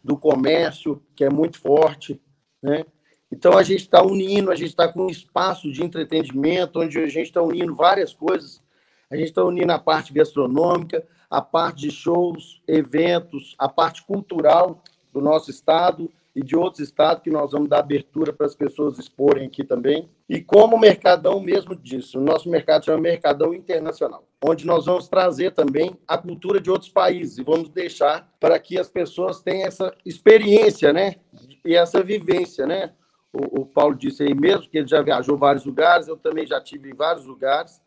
do 0.02 0.16
comércio, 0.16 1.00
que 1.14 1.24
é 1.24 1.30
muito 1.30 1.60
forte, 1.60 2.20
né? 2.62 2.84
Então 3.30 3.56
a 3.56 3.62
gente 3.62 3.80
está 3.80 4.02
unindo, 4.02 4.50
a 4.50 4.54
gente 4.54 4.70
está 4.70 4.86
com 4.86 5.04
um 5.04 5.10
espaço 5.10 5.72
de 5.72 5.82
entretenimento, 5.82 6.80
onde 6.80 6.98
a 6.98 7.06
gente 7.06 7.28
está 7.28 7.40
unindo 7.40 7.74
várias 7.74 8.12
coisas. 8.12 8.62
A 9.10 9.16
gente 9.16 9.28
está 9.28 9.42
unindo 9.42 9.72
a 9.72 9.78
parte 9.78 10.12
gastronômica, 10.12 11.06
a 11.30 11.40
parte 11.40 11.82
de 11.82 11.90
shows, 11.90 12.62
eventos, 12.66 13.54
a 13.58 13.68
parte 13.68 14.04
cultural 14.04 14.82
do 15.12 15.20
nosso 15.20 15.50
estado, 15.50 16.10
e 16.34 16.42
de 16.42 16.56
outros 16.56 16.80
estados 16.80 17.22
que 17.22 17.30
nós 17.30 17.52
vamos 17.52 17.68
dar 17.68 17.80
abertura 17.80 18.32
para 18.32 18.46
as 18.46 18.54
pessoas 18.54 18.98
exporem 18.98 19.46
aqui 19.46 19.62
também. 19.62 20.08
E 20.28 20.40
como 20.40 20.76
o 20.76 20.80
Mercadão 20.80 21.40
mesmo 21.40 21.76
disse, 21.76 22.16
o 22.16 22.20
nosso 22.20 22.48
mercado 22.48 22.86
chama 22.86 23.00
Mercadão 23.00 23.54
Internacional, 23.54 24.26
onde 24.42 24.66
nós 24.66 24.86
vamos 24.86 25.08
trazer 25.08 25.52
também 25.52 25.96
a 26.08 26.16
cultura 26.16 26.58
de 26.58 26.70
outros 26.70 26.90
países 26.90 27.38
e 27.38 27.42
vamos 27.42 27.68
deixar 27.68 28.32
para 28.40 28.58
que 28.58 28.78
as 28.78 28.88
pessoas 28.88 29.42
tenham 29.42 29.68
essa 29.68 29.94
experiência, 30.06 30.92
né? 30.92 31.16
E 31.64 31.74
essa 31.74 32.02
vivência, 32.02 32.66
né? 32.66 32.92
O, 33.32 33.60
o 33.60 33.66
Paulo 33.66 33.94
disse 33.94 34.22
aí 34.22 34.34
mesmo 34.34 34.68
que 34.68 34.78
ele 34.78 34.88
já 34.88 35.02
viajou 35.02 35.36
vários 35.36 35.66
lugares, 35.66 36.08
eu 36.08 36.16
também 36.16 36.46
já 36.46 36.60
tive 36.60 36.90
em 36.90 36.94
vários 36.94 37.26
lugares 37.26 37.80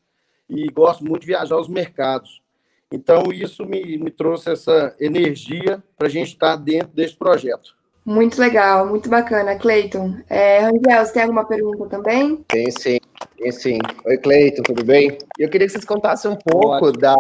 e 0.48 0.68
gosto 0.68 1.04
muito 1.04 1.22
de 1.22 1.28
viajar 1.28 1.56
aos 1.56 1.68
mercados. 1.68 2.45
Então, 2.96 3.24
isso 3.34 3.66
me, 3.66 3.98
me 3.98 4.10
trouxe 4.10 4.50
essa 4.50 4.96
energia 5.00 5.84
para 5.98 6.08
a 6.08 6.10
gente 6.10 6.30
estar 6.30 6.56
dentro 6.56 6.88
desse 6.94 7.14
projeto. 7.14 7.76
Muito 8.06 8.40
legal, 8.40 8.86
muito 8.86 9.10
bacana. 9.10 9.56
Cleiton, 9.56 10.16
é, 10.30 10.60
Rangel, 10.60 11.06
você 11.06 11.12
tem 11.12 11.24
alguma 11.24 11.44
pergunta 11.44 11.90
também? 11.90 12.38
Tem 12.48 12.72
sim, 12.72 13.00
tem 13.36 13.52
sim. 13.52 13.80
Oi, 14.06 14.18
Cleiton, 14.20 14.62
tudo 14.62 14.86
bem? 14.86 15.18
Eu 15.38 15.50
queria 15.50 15.68
que 15.68 15.74
vocês 15.74 15.84
contassem 15.84 16.32
um 16.32 16.38
pouco 16.38 16.92
da, 16.94 17.16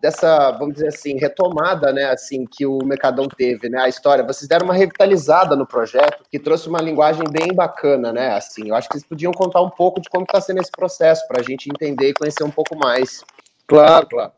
dessa, 0.00 0.52
vamos 0.52 0.74
dizer 0.74 0.88
assim, 0.88 1.18
retomada, 1.18 1.92
né, 1.92 2.04
assim, 2.04 2.46
que 2.46 2.64
o 2.64 2.78
Mercadão 2.84 3.26
teve, 3.28 3.68
né, 3.68 3.82
a 3.82 3.88
história. 3.88 4.24
Vocês 4.24 4.48
deram 4.48 4.64
uma 4.64 4.74
revitalizada 4.74 5.54
no 5.54 5.66
projeto, 5.66 6.22
que 6.30 6.38
trouxe 6.38 6.68
uma 6.68 6.80
linguagem 6.80 7.24
bem 7.30 7.52
bacana, 7.52 8.12
né, 8.12 8.32
assim. 8.34 8.68
Eu 8.68 8.76
acho 8.76 8.88
que 8.88 8.94
vocês 8.94 9.06
podiam 9.06 9.32
contar 9.32 9.60
um 9.60 9.70
pouco 9.70 10.00
de 10.00 10.08
como 10.08 10.24
está 10.24 10.40
sendo 10.40 10.62
esse 10.62 10.70
processo, 10.70 11.26
para 11.28 11.40
a 11.40 11.44
gente 11.44 11.68
entender 11.68 12.10
e 12.10 12.14
conhecer 12.14 12.44
um 12.44 12.50
pouco 12.50 12.76
mais. 12.76 13.24
Claro, 13.66 14.06
claro. 14.08 14.32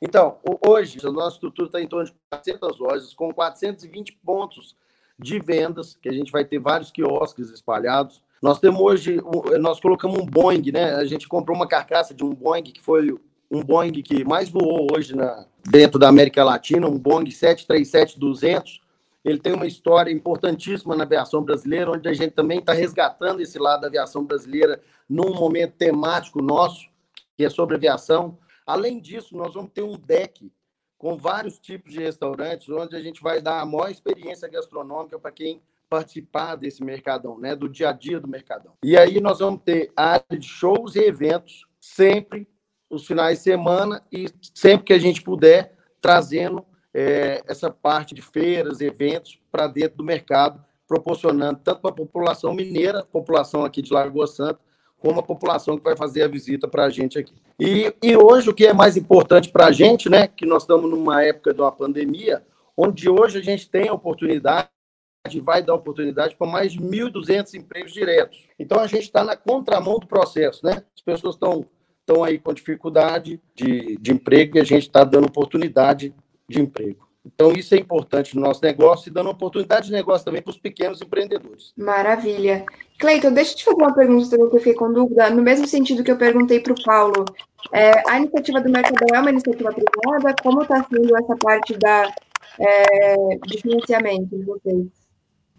Então, 0.00 0.38
hoje, 0.66 0.98
a 1.04 1.10
nossa 1.10 1.36
estrutura 1.36 1.68
está 1.68 1.80
em 1.80 1.86
torno 1.86 2.06
de 2.06 2.14
400 2.30 2.78
lojas, 2.78 3.14
com 3.14 3.32
420 3.32 4.18
pontos 4.24 4.76
de 5.18 5.38
vendas, 5.38 5.96
que 6.00 6.08
a 6.08 6.12
gente 6.12 6.32
vai 6.32 6.44
ter 6.44 6.58
vários 6.58 6.90
quiosques 6.90 7.50
espalhados. 7.50 8.22
Nós 8.42 8.58
temos 8.58 8.80
hoje, 8.80 9.20
nós 9.60 9.80
colocamos 9.80 10.18
um 10.18 10.26
Boeing, 10.26 10.72
né? 10.72 10.94
A 10.96 11.04
gente 11.04 11.28
comprou 11.28 11.56
uma 11.56 11.68
carcaça 11.68 12.12
de 12.12 12.24
um 12.24 12.34
Boeing 12.34 12.64
que 12.64 12.80
foi 12.80 13.16
um 13.50 13.62
Boeing 13.62 14.02
que 14.02 14.24
mais 14.24 14.48
voou 14.48 14.88
hoje 14.92 15.14
na, 15.14 15.46
dentro 15.70 15.98
da 15.98 16.08
América 16.08 16.44
Latina, 16.44 16.86
um 16.88 16.98
Boeing 16.98 17.26
737-200. 17.26 18.80
Ele 19.24 19.38
tem 19.38 19.54
uma 19.54 19.66
história 19.66 20.12
importantíssima 20.12 20.94
na 20.94 21.04
aviação 21.04 21.42
brasileira, 21.42 21.92
onde 21.92 22.08
a 22.08 22.12
gente 22.12 22.32
também 22.32 22.58
está 22.58 22.74
resgatando 22.74 23.40
esse 23.40 23.58
lado 23.58 23.82
da 23.82 23.86
aviação 23.86 24.24
brasileira 24.24 24.80
num 25.08 25.32
momento 25.32 25.72
temático 25.78 26.42
nosso, 26.42 26.86
que 27.36 27.44
é 27.44 27.48
sobre 27.48 27.76
aviação. 27.76 28.36
Além 28.66 29.00
disso, 29.00 29.36
nós 29.36 29.54
vamos 29.54 29.70
ter 29.72 29.82
um 29.82 29.96
deck 29.96 30.50
com 30.96 31.16
vários 31.16 31.58
tipos 31.58 31.92
de 31.92 32.00
restaurantes, 32.00 32.68
onde 32.68 32.96
a 32.96 33.02
gente 33.02 33.22
vai 33.22 33.40
dar 33.40 33.60
a 33.60 33.66
maior 33.66 33.90
experiência 33.90 34.48
gastronômica 34.48 35.18
para 35.18 35.30
quem 35.30 35.62
participar 35.88 36.56
desse 36.56 36.82
mercadão, 36.82 37.38
né, 37.38 37.54
do 37.54 37.68
dia 37.68 37.90
a 37.90 37.92
dia 37.92 38.18
do 38.18 38.26
mercadão. 38.26 38.72
E 38.82 38.96
aí 38.96 39.20
nós 39.20 39.38
vamos 39.38 39.62
ter 39.62 39.92
área 39.94 40.38
de 40.38 40.48
shows 40.48 40.96
e 40.96 41.00
eventos 41.00 41.66
sempre 41.80 42.48
os 42.88 43.06
finais 43.06 43.38
de 43.38 43.44
semana 43.44 44.02
e 44.10 44.26
sempre 44.54 44.86
que 44.86 44.92
a 44.92 44.98
gente 44.98 45.22
puder 45.22 45.76
trazendo 46.00 46.64
é, 46.92 47.42
essa 47.46 47.70
parte 47.70 48.14
de 48.14 48.22
feiras, 48.22 48.80
eventos 48.80 49.40
para 49.50 49.66
dentro 49.66 49.98
do 49.98 50.04
mercado, 50.04 50.64
proporcionando 50.86 51.60
tanto 51.62 51.80
para 51.80 51.90
a 51.90 51.94
população 51.94 52.54
mineira, 52.54 53.04
população 53.04 53.64
aqui 53.64 53.82
de 53.82 53.92
Lagoa 53.92 54.26
Santa, 54.26 54.60
como 55.04 55.20
a 55.20 55.22
população 55.22 55.76
que 55.76 55.84
vai 55.84 55.94
fazer 55.94 56.22
a 56.22 56.28
visita 56.28 56.66
para 56.66 56.86
a 56.86 56.88
gente 56.88 57.18
aqui. 57.18 57.34
E, 57.60 57.94
e 58.02 58.16
hoje 58.16 58.48
o 58.48 58.54
que 58.54 58.66
é 58.66 58.72
mais 58.72 58.96
importante 58.96 59.50
para 59.50 59.66
a 59.66 59.70
gente, 59.70 60.08
né, 60.08 60.26
que 60.26 60.46
nós 60.46 60.62
estamos 60.62 60.90
numa 60.90 61.22
época 61.22 61.52
de 61.52 61.60
uma 61.60 61.70
pandemia, 61.70 62.42
onde 62.74 63.10
hoje 63.10 63.36
a 63.36 63.42
gente 63.42 63.68
tem 63.68 63.90
a 63.90 63.92
oportunidade 63.92 64.70
vai 65.42 65.62
dar 65.62 65.74
oportunidade 65.74 66.36
para 66.36 66.46
mais 66.46 66.72
de 66.72 66.78
1.200 66.80 67.54
empregos 67.54 67.94
diretos. 67.94 68.46
Então, 68.58 68.78
a 68.78 68.86
gente 68.86 69.04
está 69.04 69.24
na 69.24 69.34
contramão 69.34 69.98
do 69.98 70.06
processo, 70.06 70.64
né? 70.64 70.82
As 70.94 71.02
pessoas 71.02 71.34
estão 71.34 71.66
estão 72.00 72.22
aí 72.22 72.38
com 72.38 72.52
dificuldade 72.52 73.40
de, 73.54 73.96
de 73.96 74.12
emprego 74.12 74.58
e 74.58 74.60
a 74.60 74.64
gente 74.64 74.82
está 74.82 75.02
dando 75.02 75.26
oportunidade 75.26 76.14
de 76.46 76.60
emprego. 76.60 77.08
Então, 77.26 77.52
isso 77.52 77.74
é 77.74 77.78
importante 77.78 78.36
no 78.36 78.42
nosso 78.42 78.62
negócio 78.62 79.08
e 79.08 79.12
dando 79.12 79.30
oportunidade 79.30 79.86
de 79.86 79.92
negócio 79.92 80.24
também 80.24 80.42
para 80.42 80.50
os 80.50 80.58
pequenos 80.58 81.00
empreendedores. 81.00 81.72
Maravilha. 81.76 82.66
Cleiton, 82.98 83.32
deixa 83.32 83.52
eu 83.52 83.56
te 83.56 83.64
fazer 83.64 83.82
uma 83.82 83.94
pergunta 83.94 84.36
que 84.36 84.42
eu 84.42 84.58
fiquei 84.58 84.74
com 84.74 84.92
dúvida, 84.92 85.30
no 85.30 85.42
mesmo 85.42 85.66
sentido 85.66 86.04
que 86.04 86.10
eu 86.10 86.18
perguntei 86.18 86.60
para 86.60 86.74
o 86.74 86.82
Paulo. 86.84 87.24
É, 87.72 88.08
a 88.08 88.18
iniciativa 88.18 88.60
do 88.60 88.70
Mercadão 88.70 89.08
é 89.14 89.20
uma 89.20 89.30
iniciativa 89.30 89.72
privada? 89.72 90.34
Como 90.42 90.62
está 90.62 90.84
sendo 90.84 91.16
essa 91.16 91.36
parte 91.36 91.76
da, 91.78 92.12
é, 92.60 93.16
de 93.46 93.58
financiamento 93.60 94.36
de 94.36 94.44
vocês? 94.44 94.86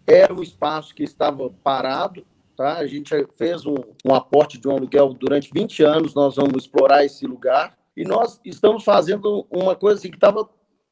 Era 0.06 0.32
um 0.32 0.42
espaço 0.42 0.94
que 0.94 1.02
estava 1.02 1.50
parado, 1.64 2.24
tá? 2.56 2.76
A 2.76 2.86
gente 2.86 3.12
fez 3.36 3.66
um, 3.66 3.74
um 4.04 4.14
aporte 4.14 4.56
de 4.56 4.68
um 4.68 4.76
aluguel 4.76 5.12
durante 5.12 5.50
20 5.52 5.82
anos, 5.82 6.14
nós 6.14 6.36
vamos 6.36 6.62
explorar 6.62 7.04
esse 7.04 7.26
lugar. 7.26 7.76
E 7.96 8.04
nós 8.04 8.40
estamos 8.44 8.84
fazendo 8.84 9.46
uma 9.50 9.74
coisa 9.74 9.98
assim, 9.98 10.10
que 10.10 10.16
estava 10.16 10.48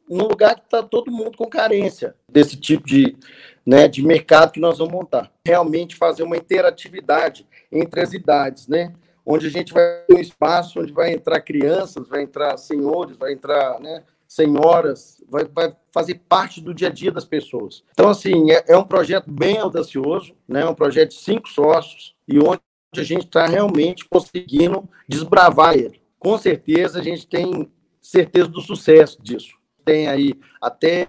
num 0.09 0.27
lugar 0.27 0.55
que 0.55 0.63
está 0.63 0.83
todo 0.83 1.11
mundo 1.11 1.37
com 1.37 1.47
carência 1.47 2.15
desse 2.29 2.57
tipo 2.57 2.87
de, 2.87 3.17
né, 3.65 3.89
de 3.89 4.03
mercado 4.03 4.53
que 4.53 4.61
nós 4.61 4.79
vamos 4.79 4.93
montar. 4.93 5.33
Realmente 5.47 5.97
fazer 5.97 6.23
uma 6.23 6.37
interatividade 6.37 7.47
entre 7.71 8.01
as 8.01 8.13
idades, 8.13 8.69
né? 8.69 8.93
Onde 9.27 9.47
a 9.47 9.51
gente 9.51 9.73
vai 9.73 10.03
ter 10.07 10.15
um 10.15 10.21
espaço 10.21 10.81
onde 10.81 10.93
vai 10.93 11.13
entrar 11.13 11.41
crianças, 11.41 12.07
vai 12.09 12.23
entrar 12.23 12.59
senhores, 12.59 13.17
vai 13.17 13.33
entrar 13.33 13.81
né, 13.81 14.03
senhoras, 14.29 15.23
vai, 15.29 15.47
vai 15.47 15.75
fazer 15.91 16.21
parte 16.29 16.61
do 16.61 16.75
dia 16.75 16.89
a 16.89 16.93
dia 16.93 17.11
das 17.11 17.25
pessoas. 17.25 17.83
Então, 17.93 18.11
assim, 18.11 18.51
é, 18.51 18.65
é 18.69 18.77
um 18.77 18.85
projeto 18.85 19.31
bem 19.31 19.57
audacioso, 19.59 20.35
né? 20.47 20.61
É 20.61 20.69
um 20.69 20.75
projeto 20.75 21.11
de 21.11 21.17
cinco 21.17 21.49
sócios 21.49 22.15
e 22.29 22.39
onde 22.39 22.61
a 22.95 23.03
gente 23.03 23.25
está 23.25 23.47
realmente 23.47 24.05
conseguindo 24.05 24.87
desbravar 25.09 25.75
ele. 25.75 26.01
Com 26.19 26.37
certeza, 26.37 27.01
a 27.01 27.03
gente 27.03 27.27
tem 27.27 27.71
certeza 28.01 28.49
do 28.49 28.61
sucesso 28.61 29.21
disso 29.23 29.55
tem 29.85 30.09
aí 30.09 30.35
até 30.61 31.09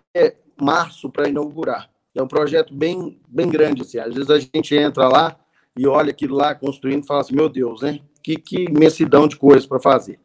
março 0.62 1.10
para 1.10 1.28
inaugurar. 1.30 1.90
É 2.14 2.22
um 2.22 2.28
projeto 2.28 2.74
bem, 2.74 3.20
bem 3.28 3.50
grande. 3.50 3.82
Assim. 3.82 4.00
Às 4.00 4.14
vezes 4.14 4.30
a 4.30 4.40
gente 4.40 4.76
entra 4.76 5.08
lá 5.08 5.36
e 5.78 5.86
olha 5.88 6.12
aquilo 6.12 6.36
lá 6.36 6.56
construindo 6.56 7.04
e 7.04 7.08
fala 7.08 7.22
assim: 7.22 7.36
meu 7.36 7.50
Deus, 7.50 7.82
né? 7.82 8.00
Que, 8.24 8.38
que 8.38 8.64
imensidão 8.66 9.28
de 9.28 9.36
coisas 9.36 9.66
para 9.66 9.80
fazer. 9.80 10.20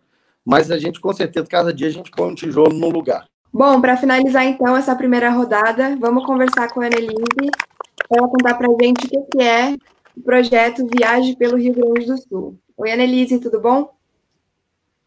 Mas 0.45 0.71
a 0.71 0.78
gente, 0.78 1.00
com 1.00 1.12
certeza, 1.12 1.47
cada 1.47 1.73
dia 1.73 1.88
a 1.88 1.92
gente 1.92 2.11
põe 2.11 2.30
um 2.30 2.35
tijolo 2.35 2.73
no 2.73 2.88
lugar. 2.88 3.28
Bom, 3.52 3.80
para 3.80 3.97
finalizar 3.97 4.47
então 4.47 4.76
essa 4.76 4.95
primeira 4.95 5.28
rodada, 5.30 5.97
vamos 5.97 6.25
conversar 6.25 6.73
com 6.73 6.80
a 6.80 6.87
Annelise 6.87 7.50
para 8.09 8.19
ela 8.19 8.28
contar 8.28 8.54
para 8.54 8.69
a 8.69 8.85
gente 8.85 9.07
o 9.07 9.26
que 9.26 9.42
é 9.42 9.75
o 10.16 10.23
projeto 10.23 10.87
Viagem 10.97 11.37
pelo 11.37 11.57
Rio 11.57 11.75
Grande 11.75 12.07
do 12.07 12.16
Sul. 12.16 12.59
Oi, 12.76 12.90
Annelise, 12.90 13.40
tudo 13.40 13.61
bom? 13.61 13.90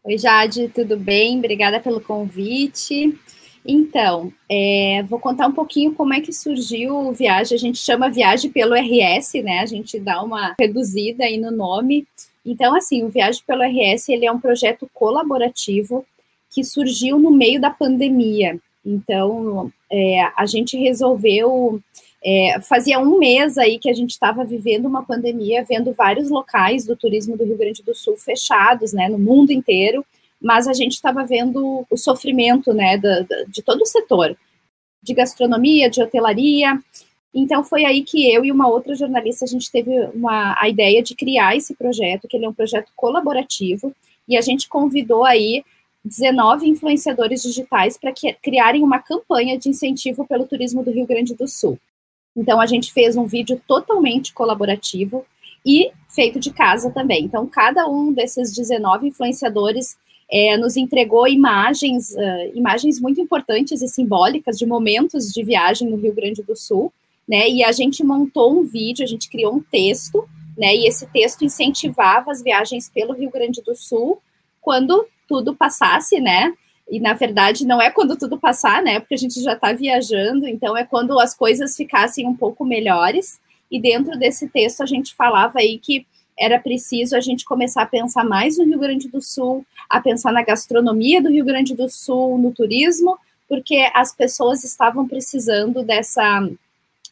Oi, 0.06 0.18
Jade, 0.18 0.68
tudo 0.68 0.98
bem? 0.98 1.38
Obrigada 1.38 1.80
pelo 1.80 1.98
convite. 1.98 3.18
Então, 3.64 4.30
é, 4.50 5.02
vou 5.08 5.18
contar 5.18 5.46
um 5.46 5.52
pouquinho 5.52 5.94
como 5.94 6.12
é 6.12 6.20
que 6.20 6.30
surgiu 6.30 6.94
o 6.94 7.12
Viagem. 7.14 7.56
A 7.56 7.58
gente 7.58 7.78
chama 7.78 8.10
Viagem 8.10 8.50
pelo 8.50 8.74
RS, 8.74 9.32
né? 9.42 9.60
A 9.60 9.66
gente 9.66 9.98
dá 9.98 10.22
uma 10.22 10.54
reduzida 10.60 11.24
aí 11.24 11.38
no 11.38 11.50
nome. 11.50 12.06
Então, 12.44 12.76
assim, 12.76 13.02
o 13.02 13.08
Viagem 13.08 13.42
pelo 13.46 13.62
RS 13.62 14.10
ele 14.10 14.26
é 14.26 14.30
um 14.30 14.38
projeto 14.38 14.86
colaborativo 14.92 16.04
que 16.50 16.62
surgiu 16.62 17.18
no 17.18 17.30
meio 17.30 17.58
da 17.58 17.70
pandemia. 17.70 18.60
Então, 18.84 19.72
é, 19.90 20.20
a 20.36 20.44
gente 20.44 20.76
resolveu. 20.76 21.80
É, 22.26 22.58
fazia 22.62 22.98
um 22.98 23.18
mês 23.18 23.58
aí 23.58 23.78
que 23.78 23.90
a 23.90 23.92
gente 23.92 24.10
estava 24.10 24.44
vivendo 24.44 24.86
uma 24.86 25.04
pandemia, 25.04 25.64
vendo 25.68 25.92
vários 25.92 26.30
locais 26.30 26.86
do 26.86 26.96
turismo 26.96 27.36
do 27.36 27.44
Rio 27.44 27.58
Grande 27.58 27.82
do 27.82 27.94
Sul 27.94 28.16
fechados, 28.16 28.92
né, 28.94 29.08
no 29.08 29.18
mundo 29.18 29.50
inteiro 29.52 30.04
mas 30.44 30.68
a 30.68 30.74
gente 30.74 30.92
estava 30.92 31.24
vendo 31.24 31.86
o 31.90 31.96
sofrimento, 31.96 32.74
né, 32.74 32.98
de, 32.98 33.46
de 33.48 33.62
todo 33.62 33.80
o 33.80 33.86
setor, 33.86 34.36
de 35.02 35.14
gastronomia, 35.14 35.88
de 35.88 36.02
hotelaria. 36.02 36.78
Então 37.34 37.64
foi 37.64 37.86
aí 37.86 38.02
que 38.02 38.30
eu 38.30 38.44
e 38.44 38.52
uma 38.52 38.68
outra 38.68 38.94
jornalista 38.94 39.46
a 39.46 39.48
gente 39.48 39.72
teve 39.72 39.90
uma, 40.14 40.54
a 40.60 40.68
ideia 40.68 41.02
de 41.02 41.14
criar 41.14 41.56
esse 41.56 41.74
projeto, 41.74 42.28
que 42.28 42.36
ele 42.36 42.44
é 42.44 42.48
um 42.48 42.52
projeto 42.52 42.92
colaborativo, 42.94 43.90
e 44.28 44.36
a 44.36 44.42
gente 44.42 44.68
convidou 44.68 45.24
aí 45.24 45.64
19 46.04 46.68
influenciadores 46.68 47.42
digitais 47.42 47.96
para 47.96 48.12
criarem 48.42 48.82
uma 48.82 48.98
campanha 48.98 49.58
de 49.58 49.70
incentivo 49.70 50.26
pelo 50.26 50.46
turismo 50.46 50.84
do 50.84 50.90
Rio 50.90 51.06
Grande 51.06 51.34
do 51.34 51.48
Sul. 51.48 51.78
Então 52.36 52.60
a 52.60 52.66
gente 52.66 52.92
fez 52.92 53.16
um 53.16 53.26
vídeo 53.26 53.60
totalmente 53.66 54.32
colaborativo 54.32 55.24
e 55.64 55.90
feito 56.08 56.38
de 56.38 56.52
casa 56.52 56.90
também. 56.90 57.24
Então 57.24 57.46
cada 57.46 57.88
um 57.88 58.12
desses 58.12 58.52
19 58.54 59.08
influenciadores 59.08 59.96
é, 60.30 60.56
nos 60.56 60.76
entregou 60.76 61.28
imagens, 61.28 62.10
uh, 62.10 62.56
imagens 62.56 63.00
muito 63.00 63.20
importantes 63.20 63.82
e 63.82 63.88
simbólicas 63.88 64.58
de 64.58 64.66
momentos 64.66 65.32
de 65.32 65.44
viagem 65.44 65.88
no 65.88 65.96
Rio 65.96 66.14
Grande 66.14 66.42
do 66.42 66.56
Sul, 66.56 66.92
né? 67.28 67.48
E 67.48 67.62
a 67.62 67.72
gente 67.72 68.02
montou 68.02 68.58
um 68.58 68.64
vídeo, 68.64 69.04
a 69.04 69.06
gente 69.08 69.28
criou 69.28 69.54
um 69.54 69.60
texto, 69.60 70.26
né? 70.56 70.74
E 70.74 70.86
esse 70.88 71.06
texto 71.06 71.44
incentivava 71.44 72.30
as 72.30 72.42
viagens 72.42 72.88
pelo 72.88 73.14
Rio 73.14 73.30
Grande 73.30 73.62
do 73.62 73.74
Sul 73.76 74.20
quando 74.60 75.06
tudo 75.28 75.54
passasse, 75.54 76.20
né? 76.20 76.52
E 76.90 77.00
na 77.00 77.14
verdade 77.14 77.66
não 77.66 77.80
é 77.80 77.90
quando 77.90 78.16
tudo 78.16 78.38
passar, 78.38 78.82
né? 78.82 79.00
Porque 79.00 79.14
a 79.14 79.18
gente 79.18 79.42
já 79.42 79.54
está 79.54 79.72
viajando, 79.72 80.46
então 80.46 80.76
é 80.76 80.84
quando 80.84 81.18
as 81.18 81.34
coisas 81.34 81.76
ficassem 81.76 82.26
um 82.26 82.34
pouco 82.34 82.64
melhores. 82.64 83.40
E 83.70 83.80
dentro 83.80 84.18
desse 84.18 84.48
texto 84.48 84.82
a 84.82 84.86
gente 84.86 85.14
falava 85.14 85.58
aí 85.58 85.78
que 85.78 86.06
era 86.38 86.58
preciso 86.58 87.16
a 87.16 87.20
gente 87.20 87.44
começar 87.44 87.82
a 87.82 87.86
pensar 87.86 88.24
mais 88.24 88.58
no 88.58 88.64
Rio 88.64 88.78
Grande 88.78 89.08
do 89.08 89.22
Sul, 89.22 89.64
a 89.88 90.00
pensar 90.00 90.32
na 90.32 90.42
gastronomia 90.42 91.22
do 91.22 91.30
Rio 91.30 91.44
Grande 91.44 91.74
do 91.74 91.88
Sul, 91.88 92.38
no 92.38 92.52
turismo, 92.52 93.18
porque 93.48 93.88
as 93.94 94.14
pessoas 94.14 94.64
estavam 94.64 95.06
precisando 95.06 95.82
dessa, 95.82 96.48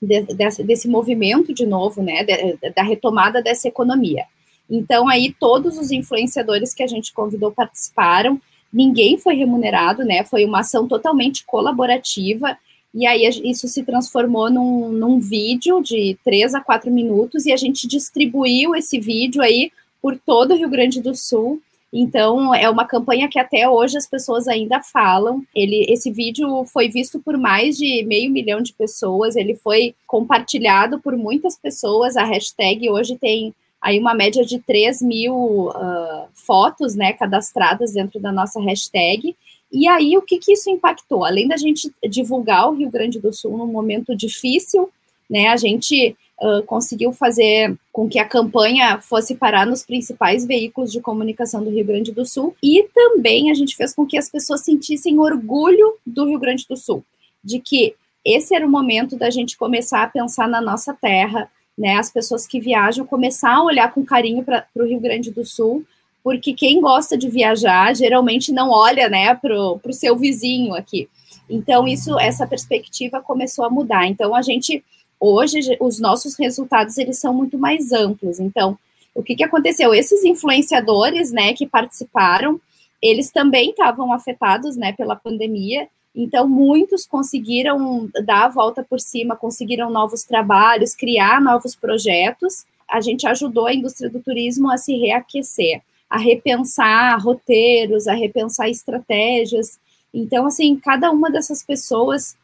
de, 0.01 0.23
desse, 0.23 0.65
desse 0.65 0.89
movimento 0.89 1.55
de 1.55 1.67
novo, 1.67 2.03
né, 2.03 2.27
da 2.75 2.83
retomada 2.83 3.41
dessa 3.41 3.69
economia. 3.69 4.25
Então, 4.69 5.09
aí, 5.09 5.35
todos 5.39 5.79
os 5.79 5.91
influenciadores 5.91 6.73
que 6.75 6.83
a 6.83 6.87
gente 6.87 7.13
convidou 7.13 7.53
participaram, 7.53 8.41
ninguém 8.73 9.19
foi 9.19 9.35
remunerado, 9.35 10.05
né, 10.05 10.25
foi 10.25 10.45
uma 10.45 10.61
ação 10.61 10.89
totalmente 10.89 11.45
colaborativa, 11.45 12.57
e 12.95 13.07
aí 13.07 13.25
isso 13.45 13.69
se 13.69 13.83
transformou 13.83 14.51
num, 14.51 14.91
num 14.91 15.19
vídeo 15.19 15.83
de 15.83 16.17
três 16.23 16.55
a 16.55 16.61
quatro 16.61 16.91
minutos 16.91 17.47
e 17.47 17.53
a 17.53 17.57
gente 17.57 17.87
distribuiu 17.89 18.75
esse 18.75 19.01
vídeo 19.01 19.41
aí 19.43 19.73
por 20.01 20.19
todo 20.19 20.53
o 20.53 20.57
Rio 20.57 20.69
Grande 20.69 21.01
do 21.01 21.15
Sul. 21.15 21.61
Então, 21.91 22.55
é 22.55 22.69
uma 22.71 22.87
campanha 22.87 23.29
que 23.29 23.39
até 23.39 23.69
hoje 23.69 23.99
as 23.99 24.07
pessoas 24.07 24.49
ainda 24.49 24.81
falam. 24.83 25.43
Ele, 25.55 25.87
esse 25.91 26.11
vídeo 26.11 26.65
foi 26.65 26.89
visto 26.89 27.21
por 27.21 27.37
mais 27.37 27.77
de 27.77 28.03
meio 28.05 28.31
milhão 28.31 28.63
de 28.63 28.73
pessoas, 28.73 29.37
ele 29.37 29.55
foi 29.55 29.95
compartilhado 30.07 30.99
por 31.01 31.17
muitas 31.17 31.57
pessoas. 31.57 32.17
A 32.17 32.25
hashtag 32.25 32.89
hoje 32.91 33.17
tem 33.17 33.55
aí 33.83 33.99
uma 33.99 34.15
média 34.15 34.45
de 34.45 34.61
3 34.61 35.03
mil 35.03 35.35
uh, 35.35 36.29
fotos 36.33 36.95
né, 36.95 37.13
cadastradas 37.13 37.93
dentro 37.93 38.21
da 38.21 38.31
nossa 38.31 38.61
hashtag. 38.61 39.37
E 39.73 39.89
aí, 39.89 40.17
o 40.17 40.23
que, 40.23 40.39
que 40.39 40.53
isso 40.53 40.71
impactou? 40.71 41.25
Além 41.25 41.49
da 41.49 41.57
gente 41.57 41.93
divulgar 42.09 42.69
o 42.69 42.75
Rio 42.75 42.91
Grande 42.91 43.19
do 43.19 43.33
Sul 43.33 43.59
num 43.59 43.67
momento 43.67 44.15
difícil, 44.15 44.89
né, 45.29 45.49
a 45.49 45.57
gente 45.57 46.17
uh, 46.41 46.63
conseguiu 46.65 47.13
fazer 47.13 47.75
com 47.91 48.09
que 48.09 48.19
a 48.21 48.29
campanha 48.29 49.01
fosse 49.01 49.35
parar 49.35 49.67
nos 49.67 49.83
principais 49.83 50.47
veículos 50.47 50.93
de 50.93 51.01
comunicação 51.01 51.65
do 51.65 51.71
Rio 51.71 51.85
Grande 51.85 52.13
do 52.13 52.25
Sul 52.25 52.55
e 52.63 52.87
também 52.95 53.51
a 53.51 53.55
gente 53.55 53.75
fez 53.75 53.95
com 53.95 54.07
que 54.07 54.19
as 54.19 54.31
pessoas 54.31 54.65
sentissem 54.65 55.19
orgulho 55.19 55.97
do 56.07 56.27
Rio 56.27 56.39
Grande 56.39 56.67
do 56.69 56.77
Sul, 56.77 57.03
de 57.43 57.59
que 57.59 57.97
esse 58.25 58.55
era 58.55 58.67
o 58.67 58.71
momento 58.71 59.17
da 59.17 59.31
gente 59.31 59.57
começar 59.57 60.03
a 60.05 60.09
pensar 60.09 60.49
na 60.49 60.61
nossa 60.61 60.95
terra, 60.95 61.51
né, 61.77 61.97
as 61.97 62.11
pessoas 62.11 62.47
que 62.47 62.61
viajam 62.61 63.07
começar 63.07 63.55
a 63.55 63.63
olhar 63.63 63.93
com 63.93 64.05
carinho 64.05 64.45
para 64.45 64.67
o 64.77 64.85
Rio 64.85 65.01
Grande 65.01 65.31
do 65.31 65.45
Sul, 65.45 65.85
porque 66.23 66.53
quem 66.53 66.81
gosta 66.81 67.17
de 67.17 67.29
viajar 67.29 67.95
geralmente 67.95 68.53
não 68.53 68.71
olha, 68.71 69.09
né, 69.09 69.35
para 69.35 69.55
o 69.59 69.93
seu 69.93 70.17
vizinho 70.17 70.75
aqui. 70.75 71.09
Então, 71.49 71.87
isso, 71.89 72.19
essa 72.19 72.47
perspectiva 72.47 73.21
começou 73.21 73.65
a 73.65 73.71
mudar. 73.71 74.07
Então, 74.07 74.35
a 74.35 74.43
gente, 74.43 74.85
hoje, 75.19 75.61
os 75.81 75.99
nossos 75.99 76.39
resultados, 76.39 76.97
eles 76.97 77.19
são 77.19 77.35
muito 77.35 77.59
mais 77.59 77.93
amplos. 77.93 78.39
Então, 78.39 78.79
o 79.15 79.23
que, 79.23 79.35
que 79.35 79.45
aconteceu? 79.45 79.93
Esses 79.93 80.25
influenciadores, 80.25 81.33
né, 81.33 81.53
que 81.53 81.67
participaram, 81.67 82.61
eles 83.01 83.31
também 83.31 83.71
estavam 83.71 84.13
afetados, 84.13 84.77
né, 84.77 84.93
pela 84.93 85.17
pandemia, 85.17 85.89
então, 86.15 86.49
muitos 86.49 87.07
conseguiram 87.07 88.09
dar 88.25 88.45
a 88.45 88.49
volta 88.49 88.85
por 88.85 89.01
cima, 89.01 89.37
conseguiram 89.37 89.91
novos 89.91 90.25
trabalhos, 90.25 90.95
criar 90.95 91.41
novos 91.41 91.75
projetos. 91.75 92.67
A 92.89 93.01
gente 93.01 93.27
ajudou 93.27 93.67
a 93.67 93.75
indústria 93.75 94.11
do 94.11 94.21
turismo 94.21 94.71
a 94.71 94.77
se 94.77 94.95
reaquecer 94.97 95.81
a 96.13 96.19
repensar 96.19 97.19
roteiros, 97.19 98.07
a 98.07 98.13
repensar 98.13 98.69
estratégias. 98.69 99.81
Então, 100.13 100.47
assim, 100.47 100.77
cada 100.77 101.11
uma 101.11 101.31
dessas 101.31 101.65
pessoas 101.65 102.37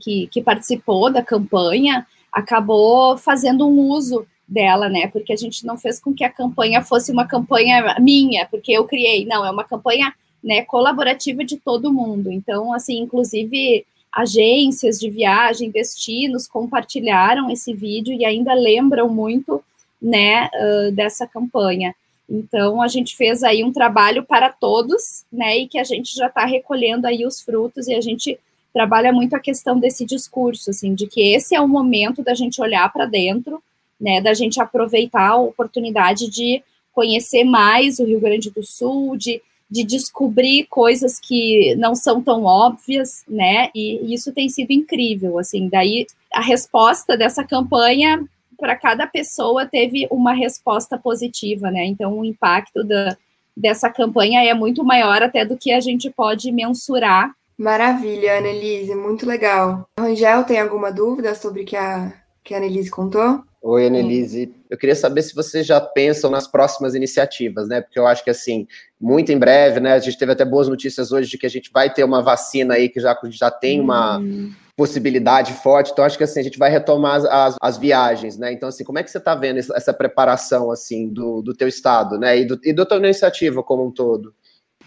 que, 0.00 0.26
que 0.26 0.42
participou 0.42 1.08
da 1.12 1.22
campanha 1.22 2.04
acabou 2.32 3.16
fazendo 3.16 3.64
um 3.64 3.78
uso 3.92 4.26
dela, 4.46 4.88
né? 4.88 5.06
Porque 5.06 5.32
a 5.32 5.36
gente 5.36 5.64
não 5.64 5.78
fez 5.78 6.00
com 6.00 6.12
que 6.12 6.24
a 6.24 6.32
campanha 6.32 6.82
fosse 6.82 7.12
uma 7.12 7.28
campanha 7.28 7.96
minha, 8.00 8.44
porque 8.46 8.72
eu 8.72 8.84
criei. 8.84 9.24
Não, 9.24 9.46
é 9.46 9.52
uma 9.52 9.62
campanha 9.62 10.12
né, 10.42 10.62
colaborativa 10.62 11.44
de 11.44 11.56
todo 11.56 11.92
mundo. 11.92 12.30
Então, 12.30 12.72
assim, 12.72 12.98
inclusive 12.98 13.84
agências 14.12 14.98
de 14.98 15.10
viagem, 15.10 15.70
destinos 15.70 16.46
compartilharam 16.46 17.50
esse 17.50 17.74
vídeo 17.74 18.14
e 18.14 18.24
ainda 18.24 18.54
lembram 18.54 19.08
muito, 19.08 19.62
né, 20.00 20.48
uh, 20.54 20.92
dessa 20.92 21.26
campanha. 21.26 21.94
Então, 22.28 22.82
a 22.82 22.88
gente 22.88 23.14
fez 23.14 23.42
aí 23.44 23.62
um 23.62 23.72
trabalho 23.72 24.24
para 24.24 24.50
todos, 24.50 25.24
né, 25.30 25.58
e 25.58 25.68
que 25.68 25.78
a 25.78 25.84
gente 25.84 26.14
já 26.14 26.26
está 26.26 26.44
recolhendo 26.44 27.06
aí 27.06 27.24
os 27.24 27.40
frutos, 27.40 27.86
e 27.86 27.94
a 27.94 28.00
gente 28.00 28.38
trabalha 28.72 29.12
muito 29.12 29.34
a 29.34 29.40
questão 29.40 29.78
desse 29.78 30.04
discurso, 30.04 30.70
assim, 30.70 30.94
de 30.94 31.06
que 31.06 31.34
esse 31.34 31.54
é 31.54 31.60
o 31.60 31.68
momento 31.68 32.22
da 32.22 32.34
gente 32.34 32.60
olhar 32.60 32.92
para 32.92 33.06
dentro, 33.06 33.62
né, 34.00 34.20
da 34.20 34.34
gente 34.34 34.60
aproveitar 34.60 35.30
a 35.30 35.36
oportunidade 35.36 36.28
de 36.28 36.62
conhecer 36.92 37.44
mais 37.44 37.98
o 37.98 38.04
Rio 38.04 38.20
Grande 38.20 38.50
do 38.50 38.62
Sul, 38.62 39.16
de, 39.16 39.40
de 39.70 39.84
descobrir 39.84 40.66
coisas 40.70 41.18
que 41.18 41.74
não 41.76 41.94
são 41.94 42.22
tão 42.22 42.44
óbvias, 42.44 43.24
né, 43.28 43.68
e 43.74 44.14
isso 44.14 44.32
tem 44.32 44.48
sido 44.48 44.70
incrível, 44.70 45.38
assim, 45.38 45.68
daí 45.68 46.06
a 46.32 46.40
resposta 46.40 47.16
dessa 47.16 47.42
campanha 47.42 48.24
para 48.58 48.76
cada 48.76 49.06
pessoa 49.06 49.66
teve 49.66 50.06
uma 50.10 50.32
resposta 50.32 50.98
positiva, 50.98 51.70
né? 51.70 51.84
Então, 51.84 52.18
o 52.18 52.24
impacto 52.24 52.82
da, 52.82 53.16
dessa 53.56 53.90
campanha 53.90 54.42
é 54.42 54.54
muito 54.54 54.84
maior 54.84 55.22
até 55.22 55.44
do 55.44 55.56
que 55.56 55.72
a 55.72 55.80
gente 55.80 56.10
pode 56.10 56.50
mensurar. 56.50 57.32
Maravilha, 57.56 58.38
Annelise, 58.38 58.94
muito 58.94 59.26
legal. 59.26 59.88
Rangel, 59.98 60.44
tem 60.44 60.60
alguma 60.60 60.92
dúvida 60.92 61.34
sobre 61.34 61.62
o 61.62 61.64
que 61.64 61.76
a, 61.76 62.12
que 62.44 62.54
a 62.54 62.58
Annelise 62.58 62.90
contou? 62.90 63.42
Oi, 63.68 63.84
Annelise. 63.84 64.54
Eu 64.70 64.78
queria 64.78 64.94
saber 64.94 65.22
se 65.22 65.34
vocês 65.34 65.66
já 65.66 65.80
pensam 65.80 66.30
nas 66.30 66.46
próximas 66.46 66.94
iniciativas, 66.94 67.66
né? 67.66 67.80
Porque 67.80 67.98
eu 67.98 68.06
acho 68.06 68.22
que, 68.22 68.30
assim, 68.30 68.64
muito 69.00 69.32
em 69.32 69.38
breve, 69.38 69.80
né? 69.80 69.94
A 69.94 69.98
gente 69.98 70.16
teve 70.16 70.30
até 70.30 70.44
boas 70.44 70.68
notícias 70.68 71.10
hoje 71.10 71.28
de 71.28 71.36
que 71.36 71.46
a 71.46 71.50
gente 71.50 71.72
vai 71.72 71.92
ter 71.92 72.04
uma 72.04 72.22
vacina 72.22 72.74
aí 72.74 72.88
que 72.88 73.00
já, 73.00 73.18
já 73.30 73.50
tem 73.50 73.80
uma. 73.80 74.18
Hum 74.18 74.52
possibilidade 74.76 75.54
forte. 75.54 75.90
Então, 75.90 76.04
acho 76.04 76.18
que 76.18 76.24
assim, 76.24 76.38
a 76.38 76.42
gente 76.42 76.58
vai 76.58 76.70
retomar 76.70 77.24
as, 77.30 77.56
as 77.58 77.78
viagens, 77.78 78.36
né? 78.36 78.52
Então, 78.52 78.68
assim, 78.68 78.84
como 78.84 78.98
é 78.98 79.02
que 79.02 79.10
você 79.10 79.16
está 79.16 79.34
vendo 79.34 79.56
essa 79.56 79.90
preparação 79.90 80.70
assim 80.70 81.08
do, 81.08 81.40
do 81.40 81.54
teu 81.54 81.66
estado, 81.66 82.18
né? 82.18 82.40
E, 82.40 82.44
do, 82.44 82.60
e 82.62 82.74
da 82.74 82.84
tua 82.84 82.98
iniciativa 82.98 83.62
como 83.62 83.86
um 83.86 83.90
todo? 83.90 84.34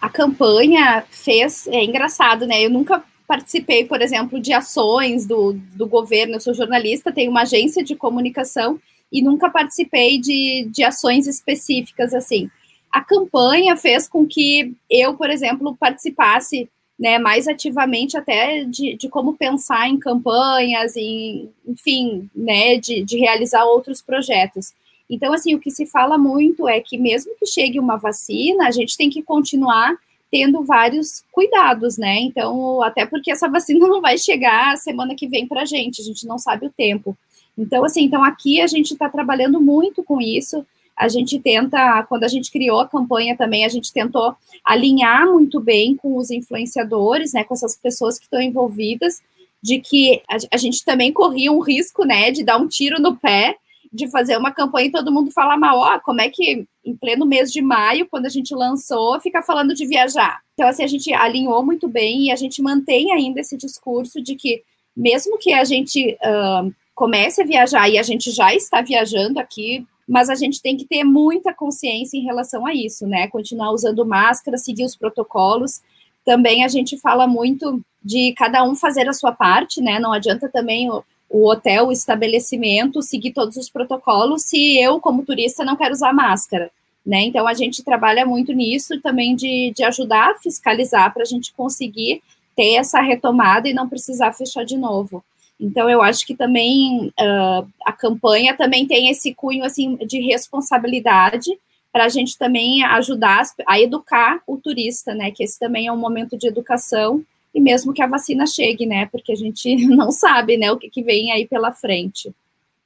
A 0.00 0.08
campanha 0.08 1.04
fez, 1.10 1.66
é 1.66 1.82
engraçado, 1.82 2.46
né? 2.46 2.64
Eu 2.64 2.70
nunca 2.70 3.02
participei, 3.30 3.84
por 3.84 4.02
exemplo, 4.02 4.40
de 4.40 4.52
ações 4.52 5.24
do, 5.24 5.52
do 5.76 5.86
governo, 5.86 6.34
eu 6.34 6.40
sou 6.40 6.52
jornalista, 6.52 7.12
tenho 7.12 7.30
uma 7.30 7.42
agência 7.42 7.84
de 7.84 7.94
comunicação 7.94 8.80
e 9.12 9.22
nunca 9.22 9.48
participei 9.48 10.18
de, 10.18 10.68
de 10.68 10.82
ações 10.82 11.28
específicas 11.28 12.12
assim. 12.12 12.50
a 12.90 13.00
campanha 13.00 13.76
fez 13.76 14.08
com 14.08 14.26
que 14.26 14.74
eu, 14.90 15.14
por 15.14 15.30
exemplo, 15.30 15.76
participasse 15.78 16.68
né, 16.98 17.20
mais 17.20 17.46
ativamente 17.46 18.16
até 18.16 18.64
de, 18.64 18.96
de 18.96 19.08
como 19.08 19.34
pensar 19.36 19.88
em 19.88 19.96
campanhas, 19.96 20.96
em, 20.96 21.48
enfim, 21.64 22.28
né, 22.34 22.78
de, 22.78 23.04
de 23.04 23.16
realizar 23.16 23.64
outros 23.64 24.02
projetos. 24.02 24.72
Então, 25.08 25.32
assim, 25.32 25.54
o 25.54 25.60
que 25.60 25.70
se 25.70 25.86
fala 25.86 26.18
muito 26.18 26.68
é 26.68 26.80
que 26.80 26.98
mesmo 26.98 27.32
que 27.38 27.46
chegue 27.46 27.78
uma 27.78 27.96
vacina, 27.96 28.66
a 28.66 28.72
gente 28.72 28.96
tem 28.96 29.08
que 29.08 29.22
continuar 29.22 29.96
tendo 30.30 30.62
vários 30.62 31.24
cuidados, 31.32 31.98
né? 31.98 32.20
Então, 32.20 32.82
até 32.82 33.04
porque 33.04 33.30
essa 33.30 33.48
vacina 33.48 33.86
não 33.88 34.00
vai 34.00 34.16
chegar 34.16 34.76
semana 34.76 35.14
que 35.14 35.26
vem 35.26 35.46
para 35.46 35.62
a 35.62 35.64
gente, 35.64 36.00
a 36.00 36.04
gente 36.04 36.26
não 36.26 36.38
sabe 36.38 36.66
o 36.66 36.70
tempo. 36.70 37.16
Então, 37.58 37.84
assim, 37.84 38.04
então 38.04 38.22
aqui 38.22 38.60
a 38.60 38.66
gente 38.66 38.92
está 38.92 39.08
trabalhando 39.08 39.60
muito 39.60 40.02
com 40.02 40.20
isso. 40.20 40.64
A 40.96 41.08
gente 41.08 41.38
tenta, 41.38 42.02
quando 42.04 42.24
a 42.24 42.28
gente 42.28 42.50
criou 42.50 42.80
a 42.80 42.88
campanha 42.88 43.36
também, 43.36 43.64
a 43.64 43.68
gente 43.68 43.92
tentou 43.92 44.34
alinhar 44.64 45.26
muito 45.26 45.58
bem 45.58 45.96
com 45.96 46.16
os 46.16 46.30
influenciadores, 46.30 47.32
né, 47.32 47.42
com 47.42 47.54
essas 47.54 47.76
pessoas 47.76 48.18
que 48.18 48.24
estão 48.24 48.40
envolvidas, 48.40 49.20
de 49.62 49.80
que 49.80 50.22
a, 50.28 50.36
a 50.52 50.56
gente 50.56 50.84
também 50.84 51.12
corria 51.12 51.50
um 51.52 51.60
risco, 51.60 52.04
né, 52.04 52.30
de 52.30 52.44
dar 52.44 52.58
um 52.58 52.68
tiro 52.68 53.00
no 53.00 53.16
pé, 53.16 53.56
de 53.92 54.08
fazer 54.08 54.36
uma 54.36 54.52
campanha 54.52 54.86
e 54.86 54.92
todo 54.92 55.12
mundo 55.12 55.32
falar 55.32 55.56
mal, 55.56 55.78
ó, 55.78 55.98
como 55.98 56.20
é 56.20 56.28
que 56.28 56.64
em 56.84 56.96
pleno 56.96 57.26
mês 57.26 57.50
de 57.50 57.60
maio, 57.60 58.06
quando 58.08 58.26
a 58.26 58.30
gente 58.30 58.54
lançou, 58.54 59.20
fica 59.20 59.42
falando 59.42 59.74
de 59.74 59.86
viajar. 59.86 60.40
Então, 60.54 60.68
assim, 60.68 60.84
a 60.84 60.86
gente 60.86 61.12
alinhou 61.12 61.64
muito 61.64 61.88
bem 61.88 62.26
e 62.26 62.32
a 62.32 62.36
gente 62.36 62.62
mantém 62.62 63.12
ainda 63.12 63.40
esse 63.40 63.56
discurso 63.56 64.22
de 64.22 64.36
que, 64.36 64.62
mesmo 64.96 65.38
que 65.38 65.52
a 65.52 65.64
gente 65.64 66.16
uh, 66.22 66.72
comece 66.94 67.42
a 67.42 67.46
viajar 67.46 67.88
e 67.88 67.98
a 67.98 68.02
gente 68.02 68.30
já 68.30 68.54
está 68.54 68.80
viajando 68.80 69.40
aqui, 69.40 69.84
mas 70.06 70.28
a 70.28 70.34
gente 70.34 70.62
tem 70.62 70.76
que 70.76 70.84
ter 70.84 71.04
muita 71.04 71.52
consciência 71.52 72.16
em 72.16 72.24
relação 72.24 72.66
a 72.66 72.74
isso, 72.74 73.06
né? 73.06 73.28
Continuar 73.28 73.72
usando 73.72 74.04
máscara, 74.06 74.58
seguir 74.58 74.84
os 74.84 74.96
protocolos. 74.96 75.80
Também 76.24 76.64
a 76.64 76.68
gente 76.68 76.98
fala 76.98 77.26
muito 77.26 77.80
de 78.02 78.32
cada 78.36 78.64
um 78.64 78.74
fazer 78.74 79.08
a 79.08 79.12
sua 79.12 79.32
parte, 79.32 79.80
né? 79.80 79.98
Não 79.98 80.12
adianta 80.12 80.48
também 80.48 80.88
o, 81.30 81.48
hotel, 81.48 81.86
o 81.86 81.92
estabelecimento, 81.92 83.00
seguir 83.00 83.32
todos 83.32 83.56
os 83.56 83.70
protocolos 83.70 84.42
se 84.42 84.78
eu, 84.78 85.00
como 85.00 85.24
turista, 85.24 85.64
não 85.64 85.76
quero 85.76 85.94
usar 85.94 86.12
máscara. 86.12 86.70
Né? 87.06 87.22
Então, 87.22 87.46
a 87.46 87.54
gente 87.54 87.84
trabalha 87.84 88.26
muito 88.26 88.52
nisso 88.52 89.00
também 89.00 89.36
de, 89.36 89.72
de 89.74 89.84
ajudar 89.84 90.32
a 90.32 90.38
fiscalizar 90.38 91.14
para 91.14 91.22
a 91.22 91.26
gente 91.26 91.52
conseguir 91.52 92.20
ter 92.56 92.74
essa 92.74 93.00
retomada 93.00 93.68
e 93.68 93.72
não 93.72 93.88
precisar 93.88 94.32
fechar 94.32 94.64
de 94.64 94.76
novo. 94.76 95.24
Então, 95.58 95.88
eu 95.88 96.02
acho 96.02 96.26
que 96.26 96.34
também 96.34 97.12
uh, 97.18 97.68
a 97.86 97.92
campanha 97.92 98.56
também 98.56 98.86
tem 98.86 99.08
esse 99.08 99.32
cunho 99.32 99.64
assim 99.64 99.96
de 99.96 100.20
responsabilidade 100.20 101.50
para 101.92 102.04
a 102.04 102.08
gente 102.08 102.36
também 102.38 102.84
ajudar 102.84 103.42
a 103.66 103.80
educar 103.80 104.40
o 104.46 104.56
turista, 104.56 105.14
né? 105.14 105.30
Que 105.30 105.44
esse 105.44 105.58
também 105.58 105.86
é 105.86 105.92
um 105.92 105.96
momento 105.96 106.36
de 106.36 106.46
educação 106.46 107.22
e 107.54 107.60
mesmo 107.60 107.92
que 107.92 108.02
a 108.02 108.06
vacina 108.06 108.46
chegue, 108.46 108.86
né? 108.86 109.06
Porque 109.06 109.32
a 109.32 109.36
gente 109.36 109.74
não 109.88 110.10
sabe, 110.10 110.56
né, 110.56 110.70
o 110.70 110.78
que, 110.78 110.88
que 110.88 111.02
vem 111.02 111.32
aí 111.32 111.46
pela 111.46 111.72
frente. 111.72 112.32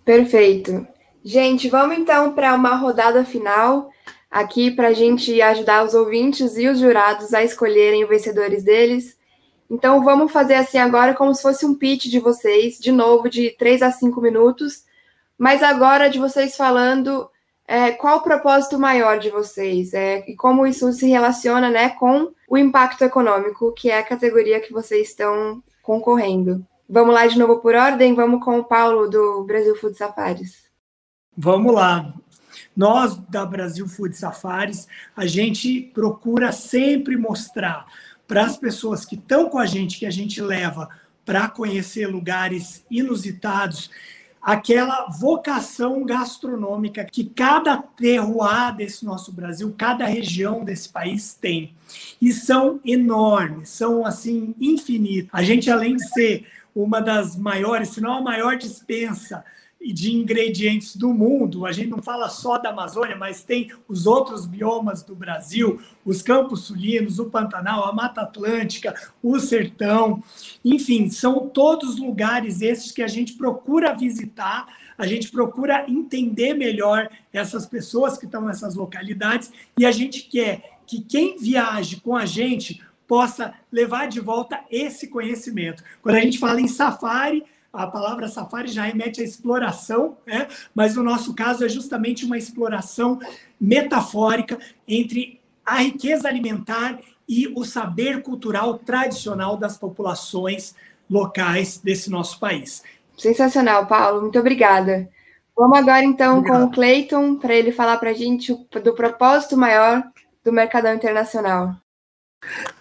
Perfeito. 0.05 0.87
Gente, 1.25 1.69
vamos 1.69 1.97
então 1.97 2.33
para 2.35 2.55
uma 2.55 2.77
rodada 2.77 3.25
final 3.25 3.91
aqui 4.31 4.71
para 4.71 4.89
a 4.89 4.93
gente 4.93 5.41
ajudar 5.41 5.85
os 5.85 5.95
ouvintes 5.95 6.57
e 6.57 6.67
os 6.67 6.81
jurados 6.81 7.33
a 7.33 7.43
escolherem 7.45 8.03
os 8.03 8.11
vencedores 8.11 8.65
deles. 8.65 9.17
Então 9.71 10.05
vamos 10.05 10.33
fazer 10.33 10.55
assim 10.55 10.77
agora 10.77 11.15
como 11.15 11.33
se 11.35 11.41
fosse 11.41 11.65
um 11.65 11.75
pitch 11.75 12.07
de 12.07 12.19
vocês, 12.19 12.79
de 12.79 12.93
novo, 12.93 13.31
de 13.31 13.51
3 13.57 13.83
a 13.83 13.91
5 13.91 14.21
minutos, 14.21 14.85
mas 15.39 15.63
agora 15.63 16.11
de 16.11 16.19
vocês 16.19 16.57
falando 16.57 17.31
é, 17.67 17.93
qual 17.93 18.19
o 18.19 18.23
propósito 18.23 18.79
maior 18.79 19.19
de 19.19 19.31
vocês 19.31 19.95
é, 19.95 20.25
e 20.29 20.37
como 20.37 20.67
isso 20.67 20.93
se 20.93 21.09
relaciona 21.09 21.71
né, 21.71 21.91
com 21.91 22.33
o 22.49 22.59
impacto 22.59 23.03
econômico, 23.03 23.73
que 23.73 23.91
é 23.91 23.99
a 23.99 24.05
categoria 24.05 24.61
que 24.61 24.73
vocês 24.73 25.09
estão 25.09 25.63
concorrendo. 25.83 26.65
Vamos 26.89 27.15
lá 27.15 27.27
de 27.27 27.39
novo 27.39 27.59
por 27.59 27.75
ordem, 27.75 28.15
vamos 28.15 28.45
com 28.45 28.59
o 28.59 28.65
Paulo 28.65 29.09
do 29.09 29.45
Brasil 29.45 29.75
Food 29.77 29.97
Safaris. 29.97 30.65
Vamos 31.37 31.75
lá. 31.75 32.13
Nós 32.77 33.17
da 33.29 33.47
Brasil 33.47 33.89
Food 33.89 34.17
Safaris, 34.17 34.87
a 35.17 35.27
gente 35.27 35.91
procura 35.95 36.53
sempre 36.53 37.17
mostrar 37.17 37.87
para 38.27 38.45
as 38.45 38.57
pessoas 38.57 39.05
que 39.05 39.15
estão 39.15 39.49
com 39.49 39.59
a 39.59 39.67
gente, 39.67 39.99
que 39.99 40.07
a 40.07 40.11
gente 40.11 40.41
leva 40.41 40.89
para 41.25 41.49
conhecer 41.49 42.07
lugares 42.07 42.85
inusitados, 42.91 43.91
aquela 44.45 45.07
vocação 45.07 46.05
gastronômica 46.05 47.03
que 47.05 47.25
cada 47.25 47.79
terroir 47.79 48.77
desse 48.77 49.03
nosso 49.03 49.33
Brasil, 49.33 49.75
cada 49.77 50.05
região 50.05 50.63
desse 50.63 50.91
país 50.91 51.33
tem. 51.33 51.75
E 52.21 52.31
são 52.31 52.79
enormes, 52.85 53.71
são 53.71 54.05
assim 54.05 54.55
infinitos. 54.61 55.31
A 55.33 55.43
gente 55.43 55.71
além 55.71 55.97
de 55.97 56.07
ser 56.11 56.47
uma 56.75 57.01
das 57.01 57.37
maiores, 57.37 57.89
se 57.89 58.03
não 58.03 58.19
a 58.19 58.21
maior 58.21 58.59
dispensa 58.59 59.43
de 59.93 60.15
ingredientes 60.15 60.97
do 60.97 61.13
mundo. 61.13 61.67
A 61.67 61.73
gente 61.73 61.89
não 61.89 62.03
fala 62.03 62.29
só 62.29 62.59
da 62.59 62.71
Amazônia, 62.71 63.17
mas 63.17 63.45
tem 63.45 63.71
os 63.89 64.07
outros 64.07 64.47
biomas 64.47 65.03
do 65.03 65.15
Brasil, 65.15 65.81
os 66.05 66.23
campos 66.23 66.65
sulinos, 66.65 67.19
o 67.19 67.27
Pantanal, 67.27 67.85
a 67.85 67.93
Mata 67.93 68.23
Atlântica, 68.23 68.95
o 69.23 69.39
Sertão. 69.39 70.23
Enfim, 70.65 71.11
são 71.11 71.49
todos 71.49 71.99
lugares 71.99 72.63
esses 72.63 72.93
que 72.93 73.03
a 73.03 73.09
gente 73.09 73.35
procura 73.35 73.95
visitar, 73.95 74.67
a 74.97 75.07
gente 75.07 75.31
procura 75.31 75.85
entender 75.89 76.55
melhor 76.55 77.11
essas 77.33 77.67
pessoas 77.67 78.17
que 78.17 78.27
estão 78.27 78.43
nessas 78.43 78.75
localidades 78.75 79.53
e 79.77 79.85
a 79.85 79.91
gente 79.91 80.23
quer 80.23 80.79
que 80.87 81.01
quem 81.01 81.37
viaje 81.37 82.01
com 82.01 82.17
a 82.17 82.27
gente 82.27 82.81
possa 83.07 83.55
levar 83.71 84.07
de 84.09 84.21
volta 84.21 84.61
esse 84.71 85.09
conhecimento. 85.09 85.83
Quando 86.03 86.17
a 86.17 86.21
gente 86.21 86.39
fala 86.39 86.61
em 86.61 86.69
safari, 86.69 87.45
a 87.75 87.87
palavra 87.89 88.29
safari 88.29 88.69
já 88.69 88.85
remete 88.85 89.21
à 89.21 89.25
exploração, 89.25 90.17
né? 90.27 90.49
mas 90.75 90.95
no 90.95 91.03
nosso 91.03 91.35
caso 91.35 91.65
é 91.65 91.69
justamente 91.69 92.25
uma 92.25 92.39
exploração 92.39 93.19
metafórica 93.61 94.59
entre 94.87 95.41
a 95.67 95.79
riqueza 95.79 96.29
alimentar 96.29 97.01
e 97.29 97.49
o 97.49 97.65
saber 97.65 98.23
cultural 98.23 98.79
tradicional 98.79 99.57
das 99.57 99.77
populações 99.77 100.75
locais 101.11 101.79
desse 101.79 102.11
nosso 102.11 102.39
país. 102.39 102.83
Sensacional, 103.17 103.87
Paulo. 103.87 104.23
Muito 104.23 104.39
obrigada. 104.39 105.09
Vamos 105.57 105.79
agora 105.79 106.05
então 106.05 106.39
Obrigado. 106.39 106.61
com 106.61 106.67
o 106.67 106.71
Clayton 106.71 107.37
para 107.37 107.55
ele 107.55 107.73
falar 107.73 107.97
para 107.99 108.11
a 108.11 108.15
gente 108.15 108.53
do 108.83 108.95
propósito 108.95 109.57
maior 109.57 110.03
do 110.45 110.53
Mercadão 110.53 110.95
Internacional. 110.95 111.77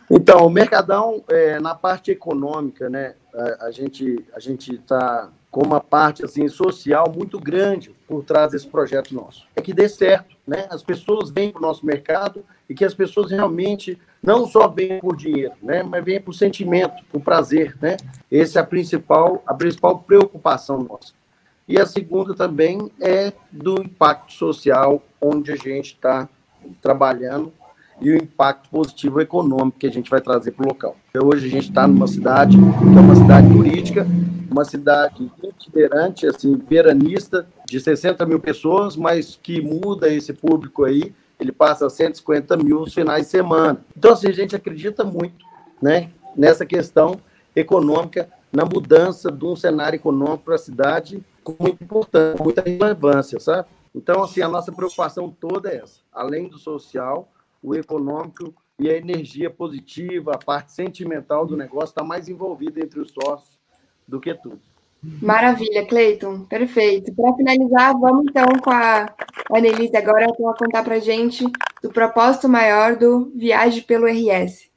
Então, 0.10 0.46
o 0.46 0.50
Mercadão, 0.50 1.24
é, 1.30 1.60
na 1.60 1.74
parte 1.74 2.12
econômica, 2.12 2.90
né, 2.90 3.16
a, 3.60 3.72
gente 3.72 4.24
a 4.34 4.40
gente 4.40 4.76
está 4.76 5.30
com 5.50 5.62
uma 5.62 5.80
parte 5.80 6.24
assim 6.24 6.48
social 6.48 7.12
muito 7.16 7.40
grande 7.40 7.92
por 8.08 8.24
trás 8.24 8.52
desse 8.52 8.68
projeto 8.68 9.14
nosso. 9.14 9.48
É 9.56 9.62
que 9.62 9.74
dê 9.74 9.88
certo, 9.90 10.36
né? 10.48 10.68
As 10.70 10.84
pessoas 10.84 11.30
vêm 11.30 11.52
para 11.52 11.60
o 11.60 11.62
nosso 11.62 11.86
mercado 11.86 12.46
e 12.70 12.74
que 12.74 12.86
as 12.86 12.94
pessoas 12.94 13.32
realmente 13.32 14.00
não 14.22 14.48
só 14.48 14.68
venham 14.68 15.00
por 15.00 15.16
dinheiro, 15.16 15.54
né? 15.62 15.84
Mas 15.84 16.04
venham 16.04 16.22
por 16.22 16.34
sentimento, 16.34 17.04
por 17.12 17.22
prazer, 17.22 17.78
né? 17.82 17.98
Essa 18.32 18.60
é 18.60 18.62
a 18.62 18.66
principal 18.66 19.44
a 19.46 19.54
principal 19.54 20.00
preocupação 20.00 20.80
nossa. 20.84 21.14
E 21.68 21.80
a 21.80 21.86
segunda 21.86 22.34
também 22.34 22.92
é 23.00 23.32
do 23.52 23.82
impacto 23.82 24.34
social, 24.34 25.02
onde 25.22 25.52
a 25.52 25.56
gente 25.56 25.94
está 25.94 26.28
trabalhando 26.82 27.54
e 28.02 28.12
o 28.12 28.16
impacto 28.16 28.70
positivo 28.70 29.22
econômico 29.22 29.80
que 29.80 29.88
a 29.88 29.92
gente 29.92 30.10
vai 30.10 30.22
trazer 30.22 30.52
para 30.52 30.66
o 30.66 30.70
local. 30.70 30.96
Então, 31.10 31.28
hoje 31.28 31.48
a 31.48 31.50
gente 31.50 31.70
está 31.70 31.88
numa 31.88 32.08
cidade 32.08 32.58
que 32.58 32.98
é 32.98 33.02
uma 33.02 33.16
cidade 33.16 33.54
turística, 33.54 34.08
uma 34.50 34.66
cidade 34.66 35.32
itinerante, 35.44 36.28
assim, 36.28 36.56
veranista, 36.56 37.48
de 37.66 37.80
60 37.80 38.26
mil 38.26 38.40
pessoas, 38.40 38.96
mas 38.96 39.40
que 39.42 39.62
muda 39.62 40.14
esse 40.14 40.34
público 40.34 40.84
aí, 40.84 41.14
ele 41.40 41.52
passa 41.52 41.88
a 41.88 41.90
150 41.90 42.56
mil 42.58 42.82
nos 42.82 42.94
finais 42.94 43.26
de 43.26 43.32
semana. 43.32 43.80
Então, 43.98 44.14
assim, 44.14 44.28
a 44.28 44.34
gente 44.34 44.56
acredita 44.56 45.04
muito 45.04 45.44
né, 45.82 46.10
nessa 46.36 46.66
questão 46.66 47.20
econômica, 47.56 48.30
na 48.52 48.64
mudança 48.64 49.32
de 49.32 49.44
um 49.46 49.56
cenário 49.56 49.98
econômico 49.98 50.44
para 50.46 50.56
a 50.56 50.60
cidade, 50.60 51.24
com 51.44 51.56
muita 51.60 51.84
importância, 51.84 52.44
muita 52.44 52.62
relevância, 52.62 53.40
sabe? 53.40 53.68
Então, 53.96 54.24
assim, 54.24 54.42
a 54.42 54.48
nossa 54.48 54.72
preocupação 54.72 55.30
toda 55.30 55.70
é 55.70 55.78
essa. 55.78 56.00
Além 56.12 56.48
do 56.48 56.58
social, 56.58 57.30
o 57.64 57.74
econômico 57.74 58.54
e 58.78 58.90
a 58.90 58.98
energia 58.98 59.50
positiva, 59.50 60.34
a 60.34 60.38
parte 60.38 60.74
sentimental 60.74 61.48
do 61.48 61.56
negócio 61.56 61.90
está 61.90 62.04
mais 62.04 62.28
envolvida 62.28 62.82
entre 62.82 63.00
os 63.00 63.12
sócios 63.12 63.60
do 64.08 64.20
que 64.20 64.34
tudo. 64.34 64.60
Maravilha, 65.22 65.86
Cleiton, 65.86 66.46
perfeito. 66.46 67.14
Para 67.14 67.34
finalizar, 67.34 67.98
vamos 68.00 68.26
então 68.30 68.46
com 68.62 68.70
a 68.70 69.14
Annelise 69.52 69.96
agora 69.98 70.28
para 70.34 70.54
contar 70.54 70.84
para 70.84 70.96
a 70.96 71.00
gente 71.00 71.46
do 71.82 71.90
propósito 71.90 72.48
maior 72.48 72.96
do 72.96 73.32
Viagem 73.36 73.84
pelo 73.84 74.08
RS. 74.08 74.70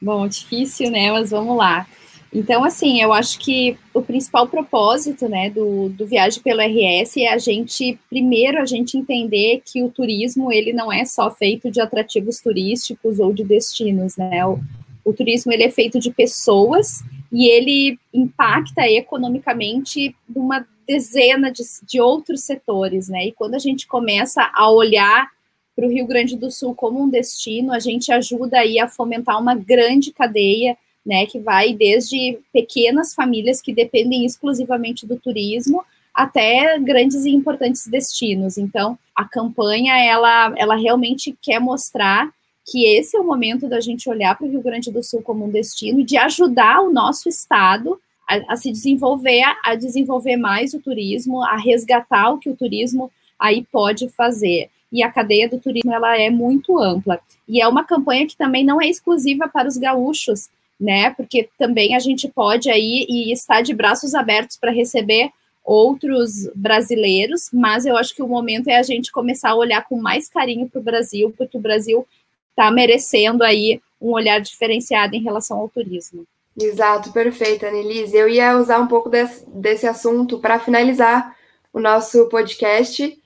Bom, 0.00 0.28
difícil, 0.28 0.90
né? 0.90 1.10
Mas 1.10 1.30
vamos 1.30 1.56
lá. 1.56 1.86
Então, 2.32 2.62
assim, 2.62 3.00
eu 3.00 3.12
acho 3.12 3.38
que 3.38 3.76
o 3.94 4.02
principal 4.02 4.46
propósito, 4.46 5.28
né, 5.28 5.48
do, 5.48 5.88
do 5.88 6.06
Viagem 6.06 6.42
pelo 6.42 6.60
RS 6.60 7.16
é 7.16 7.28
a 7.28 7.38
gente, 7.38 7.98
primeiro, 8.10 8.60
a 8.60 8.66
gente 8.66 8.98
entender 8.98 9.62
que 9.64 9.82
o 9.82 9.88
turismo, 9.88 10.52
ele 10.52 10.72
não 10.72 10.92
é 10.92 11.04
só 11.06 11.30
feito 11.30 11.70
de 11.70 11.80
atrativos 11.80 12.38
turísticos 12.38 13.18
ou 13.18 13.32
de 13.32 13.44
destinos, 13.44 14.16
né, 14.16 14.44
o, 14.44 14.60
o 15.04 15.12
turismo, 15.14 15.52
ele 15.52 15.64
é 15.64 15.70
feito 15.70 15.98
de 15.98 16.10
pessoas 16.10 17.02
e 17.32 17.48
ele 17.48 17.98
impacta 18.12 18.86
economicamente 18.86 20.14
uma 20.34 20.66
dezena 20.86 21.50
de, 21.50 21.62
de 21.82 21.98
outros 21.98 22.42
setores, 22.42 23.08
né, 23.08 23.28
e 23.28 23.32
quando 23.32 23.54
a 23.54 23.58
gente 23.58 23.86
começa 23.86 24.50
a 24.54 24.70
olhar 24.70 25.30
para 25.74 25.86
o 25.86 25.90
Rio 25.90 26.06
Grande 26.06 26.36
do 26.36 26.50
Sul 26.50 26.74
como 26.74 27.02
um 27.02 27.08
destino, 27.08 27.72
a 27.72 27.78
gente 27.78 28.12
ajuda 28.12 28.58
aí 28.58 28.78
a 28.78 28.88
fomentar 28.88 29.40
uma 29.40 29.54
grande 29.54 30.12
cadeia 30.12 30.76
né, 31.08 31.24
que 31.24 31.38
vai 31.40 31.72
desde 31.72 32.38
pequenas 32.52 33.14
famílias 33.14 33.62
que 33.62 33.72
dependem 33.72 34.26
exclusivamente 34.26 35.06
do 35.06 35.18
turismo 35.18 35.82
até 36.12 36.78
grandes 36.78 37.24
e 37.24 37.30
importantes 37.30 37.86
destinos. 37.86 38.58
Então, 38.58 38.98
a 39.14 39.24
campanha 39.24 39.96
ela, 39.96 40.52
ela 40.58 40.76
realmente 40.76 41.34
quer 41.40 41.58
mostrar 41.60 42.30
que 42.70 42.84
esse 42.84 43.16
é 43.16 43.20
o 43.20 43.24
momento 43.24 43.66
da 43.66 43.80
gente 43.80 44.10
olhar 44.10 44.36
para 44.36 44.46
o 44.46 44.50
Rio 44.50 44.60
Grande 44.60 44.92
do 44.92 45.02
Sul 45.02 45.22
como 45.22 45.46
um 45.46 45.50
destino 45.50 46.00
e 46.00 46.04
de 46.04 46.18
ajudar 46.18 46.82
o 46.82 46.92
nosso 46.92 47.26
estado 47.26 47.98
a, 48.28 48.52
a, 48.52 48.56
se 48.56 48.70
desenvolver, 48.70 49.42
a 49.64 49.74
desenvolver 49.74 50.36
mais 50.36 50.74
o 50.74 50.80
turismo, 50.80 51.42
a 51.42 51.56
resgatar 51.56 52.30
o 52.32 52.38
que 52.38 52.50
o 52.50 52.56
turismo 52.56 53.10
aí 53.38 53.66
pode 53.72 54.10
fazer. 54.10 54.68
E 54.92 55.02
a 55.02 55.10
cadeia 55.10 55.48
do 55.48 55.58
turismo 55.58 55.94
ela 55.94 56.18
é 56.20 56.28
muito 56.28 56.78
ampla. 56.78 57.18
E 57.48 57.62
é 57.62 57.66
uma 57.66 57.84
campanha 57.84 58.26
que 58.26 58.36
também 58.36 58.64
não 58.64 58.80
é 58.80 58.88
exclusiva 58.88 59.48
para 59.48 59.68
os 59.68 59.78
gaúchos, 59.78 60.50
né? 60.80 61.10
Porque 61.10 61.48
também 61.58 61.96
a 61.96 61.98
gente 61.98 62.28
pode 62.28 62.70
aí 62.70 63.06
e 63.08 63.32
estar 63.32 63.62
de 63.62 63.74
braços 63.74 64.14
abertos 64.14 64.56
para 64.56 64.70
receber 64.70 65.30
outros 65.64 66.48
brasileiros, 66.54 67.50
mas 67.52 67.84
eu 67.84 67.96
acho 67.96 68.14
que 68.14 68.22
o 68.22 68.28
momento 68.28 68.68
é 68.68 68.78
a 68.78 68.82
gente 68.82 69.12
começar 69.12 69.50
a 69.50 69.56
olhar 69.56 69.86
com 69.86 70.00
mais 70.00 70.28
carinho 70.28 70.68
para 70.68 70.80
o 70.80 70.82
Brasil, 70.82 71.34
porque 71.36 71.58
o 71.58 71.60
Brasil 71.60 72.06
está 72.50 72.70
merecendo 72.70 73.44
aí 73.44 73.80
um 74.00 74.12
olhar 74.12 74.40
diferenciado 74.40 75.14
em 75.14 75.22
relação 75.22 75.58
ao 75.58 75.68
turismo. 75.68 76.24
Exato, 76.58 77.12
perfeito, 77.12 77.66
Anelise. 77.66 78.16
Eu 78.16 78.28
ia 78.28 78.56
usar 78.56 78.78
um 78.78 78.86
pouco 78.86 79.08
desse, 79.08 79.44
desse 79.48 79.86
assunto 79.86 80.38
para 80.38 80.58
finalizar 80.58 81.36
o 81.72 81.78
nosso 81.78 82.28
podcast. 82.28 83.16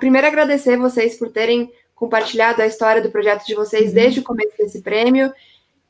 Primeiro, 0.00 0.26
agradecer 0.26 0.76
vocês 0.76 1.16
por 1.16 1.30
terem 1.30 1.70
compartilhado 1.94 2.60
a 2.60 2.66
história 2.66 3.00
do 3.00 3.10
projeto 3.10 3.46
de 3.46 3.54
vocês 3.54 3.88
uhum. 3.88 3.94
desde 3.94 4.20
o 4.20 4.24
começo 4.24 4.56
desse 4.58 4.82
prêmio 4.82 5.32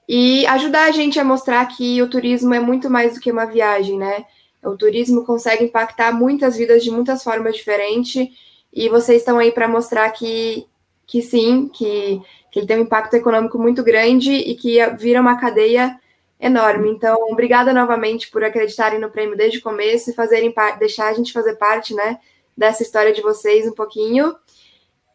e 0.08 0.46
ajudar 0.46 0.84
a 0.84 0.90
gente 0.90 1.18
a 1.18 1.24
mostrar 1.24 1.64
que 1.66 2.00
o 2.02 2.08
turismo 2.08 2.54
é 2.54 2.60
muito 2.60 2.90
mais 2.90 3.14
do 3.14 3.20
que 3.20 3.32
uma 3.32 3.46
viagem, 3.46 3.98
né? 3.98 4.24
O 4.62 4.76
turismo 4.76 5.24
consegue 5.24 5.64
impactar 5.64 6.12
muitas 6.12 6.56
vidas 6.56 6.82
de 6.82 6.90
muitas 6.90 7.22
formas 7.22 7.56
diferentes 7.56 8.28
e 8.72 8.88
vocês 8.88 9.18
estão 9.20 9.38
aí 9.38 9.52
para 9.52 9.68
mostrar 9.68 10.10
que, 10.10 10.66
que 11.06 11.22
sim, 11.22 11.68
que, 11.68 12.20
que 12.50 12.58
ele 12.58 12.66
tem 12.66 12.78
um 12.78 12.82
impacto 12.82 13.14
econômico 13.14 13.58
muito 13.58 13.82
grande 13.82 14.32
e 14.32 14.54
que 14.54 14.84
vira 14.96 15.20
uma 15.20 15.38
cadeia 15.38 15.98
enorme. 16.40 16.90
Então, 16.90 17.16
obrigada 17.30 17.72
novamente 17.72 18.30
por 18.30 18.42
acreditarem 18.42 18.98
no 18.98 19.10
prêmio 19.10 19.36
desde 19.36 19.58
o 19.58 19.62
começo 19.62 20.10
e 20.10 20.14
fazerem 20.14 20.52
deixar 20.78 21.08
a 21.08 21.14
gente 21.14 21.32
fazer 21.32 21.56
parte, 21.56 21.94
né, 21.94 22.18
dessa 22.56 22.82
história 22.82 23.12
de 23.12 23.22
vocês 23.22 23.66
um 23.66 23.72
pouquinho. 23.72 24.34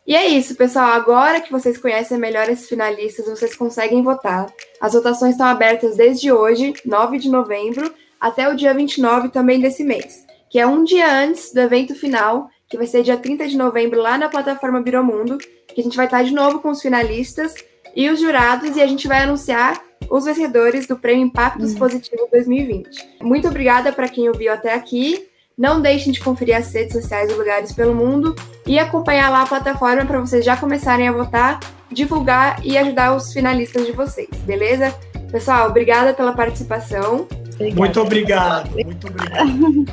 E 0.10 0.16
é 0.16 0.26
isso, 0.26 0.56
pessoal. 0.56 0.88
Agora 0.94 1.40
que 1.40 1.52
vocês 1.52 1.78
conhecem 1.78 2.18
melhor 2.18 2.50
esses 2.50 2.68
finalistas, 2.68 3.28
vocês 3.28 3.56
conseguem 3.56 4.02
votar. 4.02 4.52
As 4.82 4.94
votações 4.94 5.34
estão 5.34 5.46
abertas 5.46 5.96
desde 5.96 6.32
hoje, 6.32 6.74
9 6.84 7.20
de 7.20 7.30
novembro, 7.30 7.94
até 8.20 8.50
o 8.50 8.56
dia 8.56 8.74
29 8.74 9.30
também 9.30 9.60
desse 9.60 9.84
mês, 9.84 10.26
que 10.50 10.58
é 10.58 10.66
um 10.66 10.84
dia 10.84 11.08
antes 11.14 11.54
do 11.54 11.60
evento 11.60 11.94
final, 11.94 12.50
que 12.68 12.76
vai 12.76 12.88
ser 12.88 13.04
dia 13.04 13.18
30 13.18 13.50
de 13.50 13.56
novembro 13.56 14.02
lá 14.02 14.18
na 14.18 14.28
plataforma 14.28 14.82
Biromundo, 14.82 15.38
que 15.38 15.80
a 15.80 15.84
gente 15.84 15.96
vai 15.96 16.06
estar 16.06 16.24
de 16.24 16.34
novo 16.34 16.58
com 16.58 16.72
os 16.72 16.82
finalistas 16.82 17.54
e 17.96 18.10
os 18.10 18.20
jurados 18.20 18.76
e 18.78 18.82
a 18.82 18.88
gente 18.88 19.08
vai 19.08 19.22
anunciar 19.22 19.80
os 20.10 20.26
vencedores 20.26 20.88
do 20.88 20.98
Prêmio 20.98 21.28
Impactos 21.28 21.76
hum. 21.76 21.78
Positivo 21.78 22.28
2020. 22.32 23.20
Muito 23.22 23.48
obrigada 23.48 23.94
para 23.94 24.10
quem 24.10 24.28
ouviu 24.28 24.52
até 24.52 24.74
aqui. 24.74 25.29
Não 25.60 25.82
deixem 25.82 26.14
de 26.14 26.22
conferir 26.22 26.56
as 26.56 26.74
redes 26.74 26.94
sociais 26.94 27.30
do 27.30 27.38
Lugares 27.38 27.74
pelo 27.74 27.94
Mundo 27.94 28.34
e 28.66 28.80
acompanhar 28.80 29.30
lá 29.30 29.42
a 29.42 29.46
plataforma 29.46 30.06
para 30.06 30.22
vocês 30.22 30.46
já 30.46 30.56
começarem 30.56 31.06
a 31.06 31.12
votar, 31.12 31.60
divulgar 31.92 32.66
e 32.66 32.78
ajudar 32.78 33.14
os 33.14 33.34
finalistas 33.34 33.86
de 33.86 33.92
vocês, 33.92 34.30
beleza? 34.46 34.96
Pessoal, 35.30 35.70
obrigada 35.70 36.14
pela 36.14 36.32
participação. 36.32 37.28
Obrigada. 37.56 37.76
Muito 37.76 38.00
obrigado, 38.00 38.72
muito 38.72 39.08
obrigado. 39.08 39.86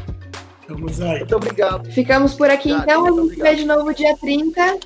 Vamos 0.68 1.00
aí. 1.00 1.18
Muito 1.18 1.36
obrigado. 1.36 1.90
Ficamos 1.90 2.34
por 2.34 2.48
aqui 2.48 2.72
obrigado, 2.72 3.00
então. 3.00 3.18
A 3.18 3.22
gente 3.26 3.42
vê 3.42 3.54
de 3.56 3.64
novo 3.64 3.92
dia 3.92 4.16
30 4.16 4.78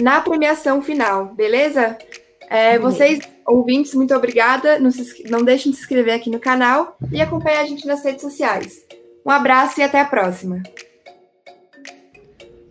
na 0.00 0.20
premiação 0.20 0.82
final, 0.82 1.34
beleza? 1.34 1.96
É, 2.50 2.78
vocês, 2.78 3.20
ouvintes, 3.46 3.94
muito 3.94 4.14
obrigada. 4.14 4.78
Não, 4.78 4.90
se, 4.90 5.24
não 5.30 5.42
deixem 5.42 5.72
de 5.72 5.78
se 5.78 5.84
inscrever 5.84 6.14
aqui 6.14 6.28
no 6.28 6.38
canal 6.38 6.98
e 7.10 7.22
acompanhar 7.22 7.60
a 7.60 7.66
gente 7.66 7.86
nas 7.86 8.04
redes 8.04 8.20
sociais. 8.20 8.86
Um 9.26 9.30
abraço 9.30 9.80
e 9.80 9.82
até 9.82 10.00
a 10.00 10.04
próxima. 10.04 10.62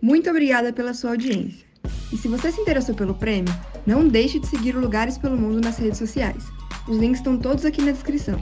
Muito 0.01 0.29
obrigada 0.29 0.71
pela 0.71 0.93
sua 0.93 1.11
audiência. 1.11 1.65
E 2.11 2.17
se 2.17 2.27
você 2.27 2.51
se 2.51 2.61
interessou 2.61 2.95
pelo 2.95 3.15
prêmio, 3.15 3.53
não 3.85 4.07
deixe 4.07 4.39
de 4.39 4.47
seguir 4.47 4.75
o 4.75 4.79
Lugares 4.79 5.17
pelo 5.17 5.37
Mundo 5.37 5.61
nas 5.61 5.77
redes 5.77 5.97
sociais. 5.97 6.43
Os 6.87 6.97
links 6.97 7.19
estão 7.19 7.37
todos 7.37 7.65
aqui 7.65 7.81
na 7.81 7.91
descrição. 7.91 8.39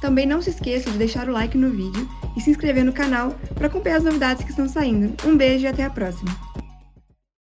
Também 0.00 0.26
não 0.26 0.42
se 0.42 0.50
esqueça 0.50 0.90
de 0.90 0.98
deixar 0.98 1.28
o 1.28 1.32
like 1.32 1.56
no 1.56 1.70
vídeo 1.70 2.08
e 2.36 2.40
se 2.40 2.50
inscrever 2.50 2.84
no 2.84 2.92
canal 2.92 3.34
para 3.54 3.66
acompanhar 3.66 3.98
as 3.98 4.04
novidades 4.04 4.44
que 4.44 4.50
estão 4.50 4.68
saindo. 4.68 5.14
Um 5.26 5.36
beijo 5.36 5.64
e 5.64 5.68
até 5.68 5.84
a 5.84 5.90
próxima! 5.90 6.47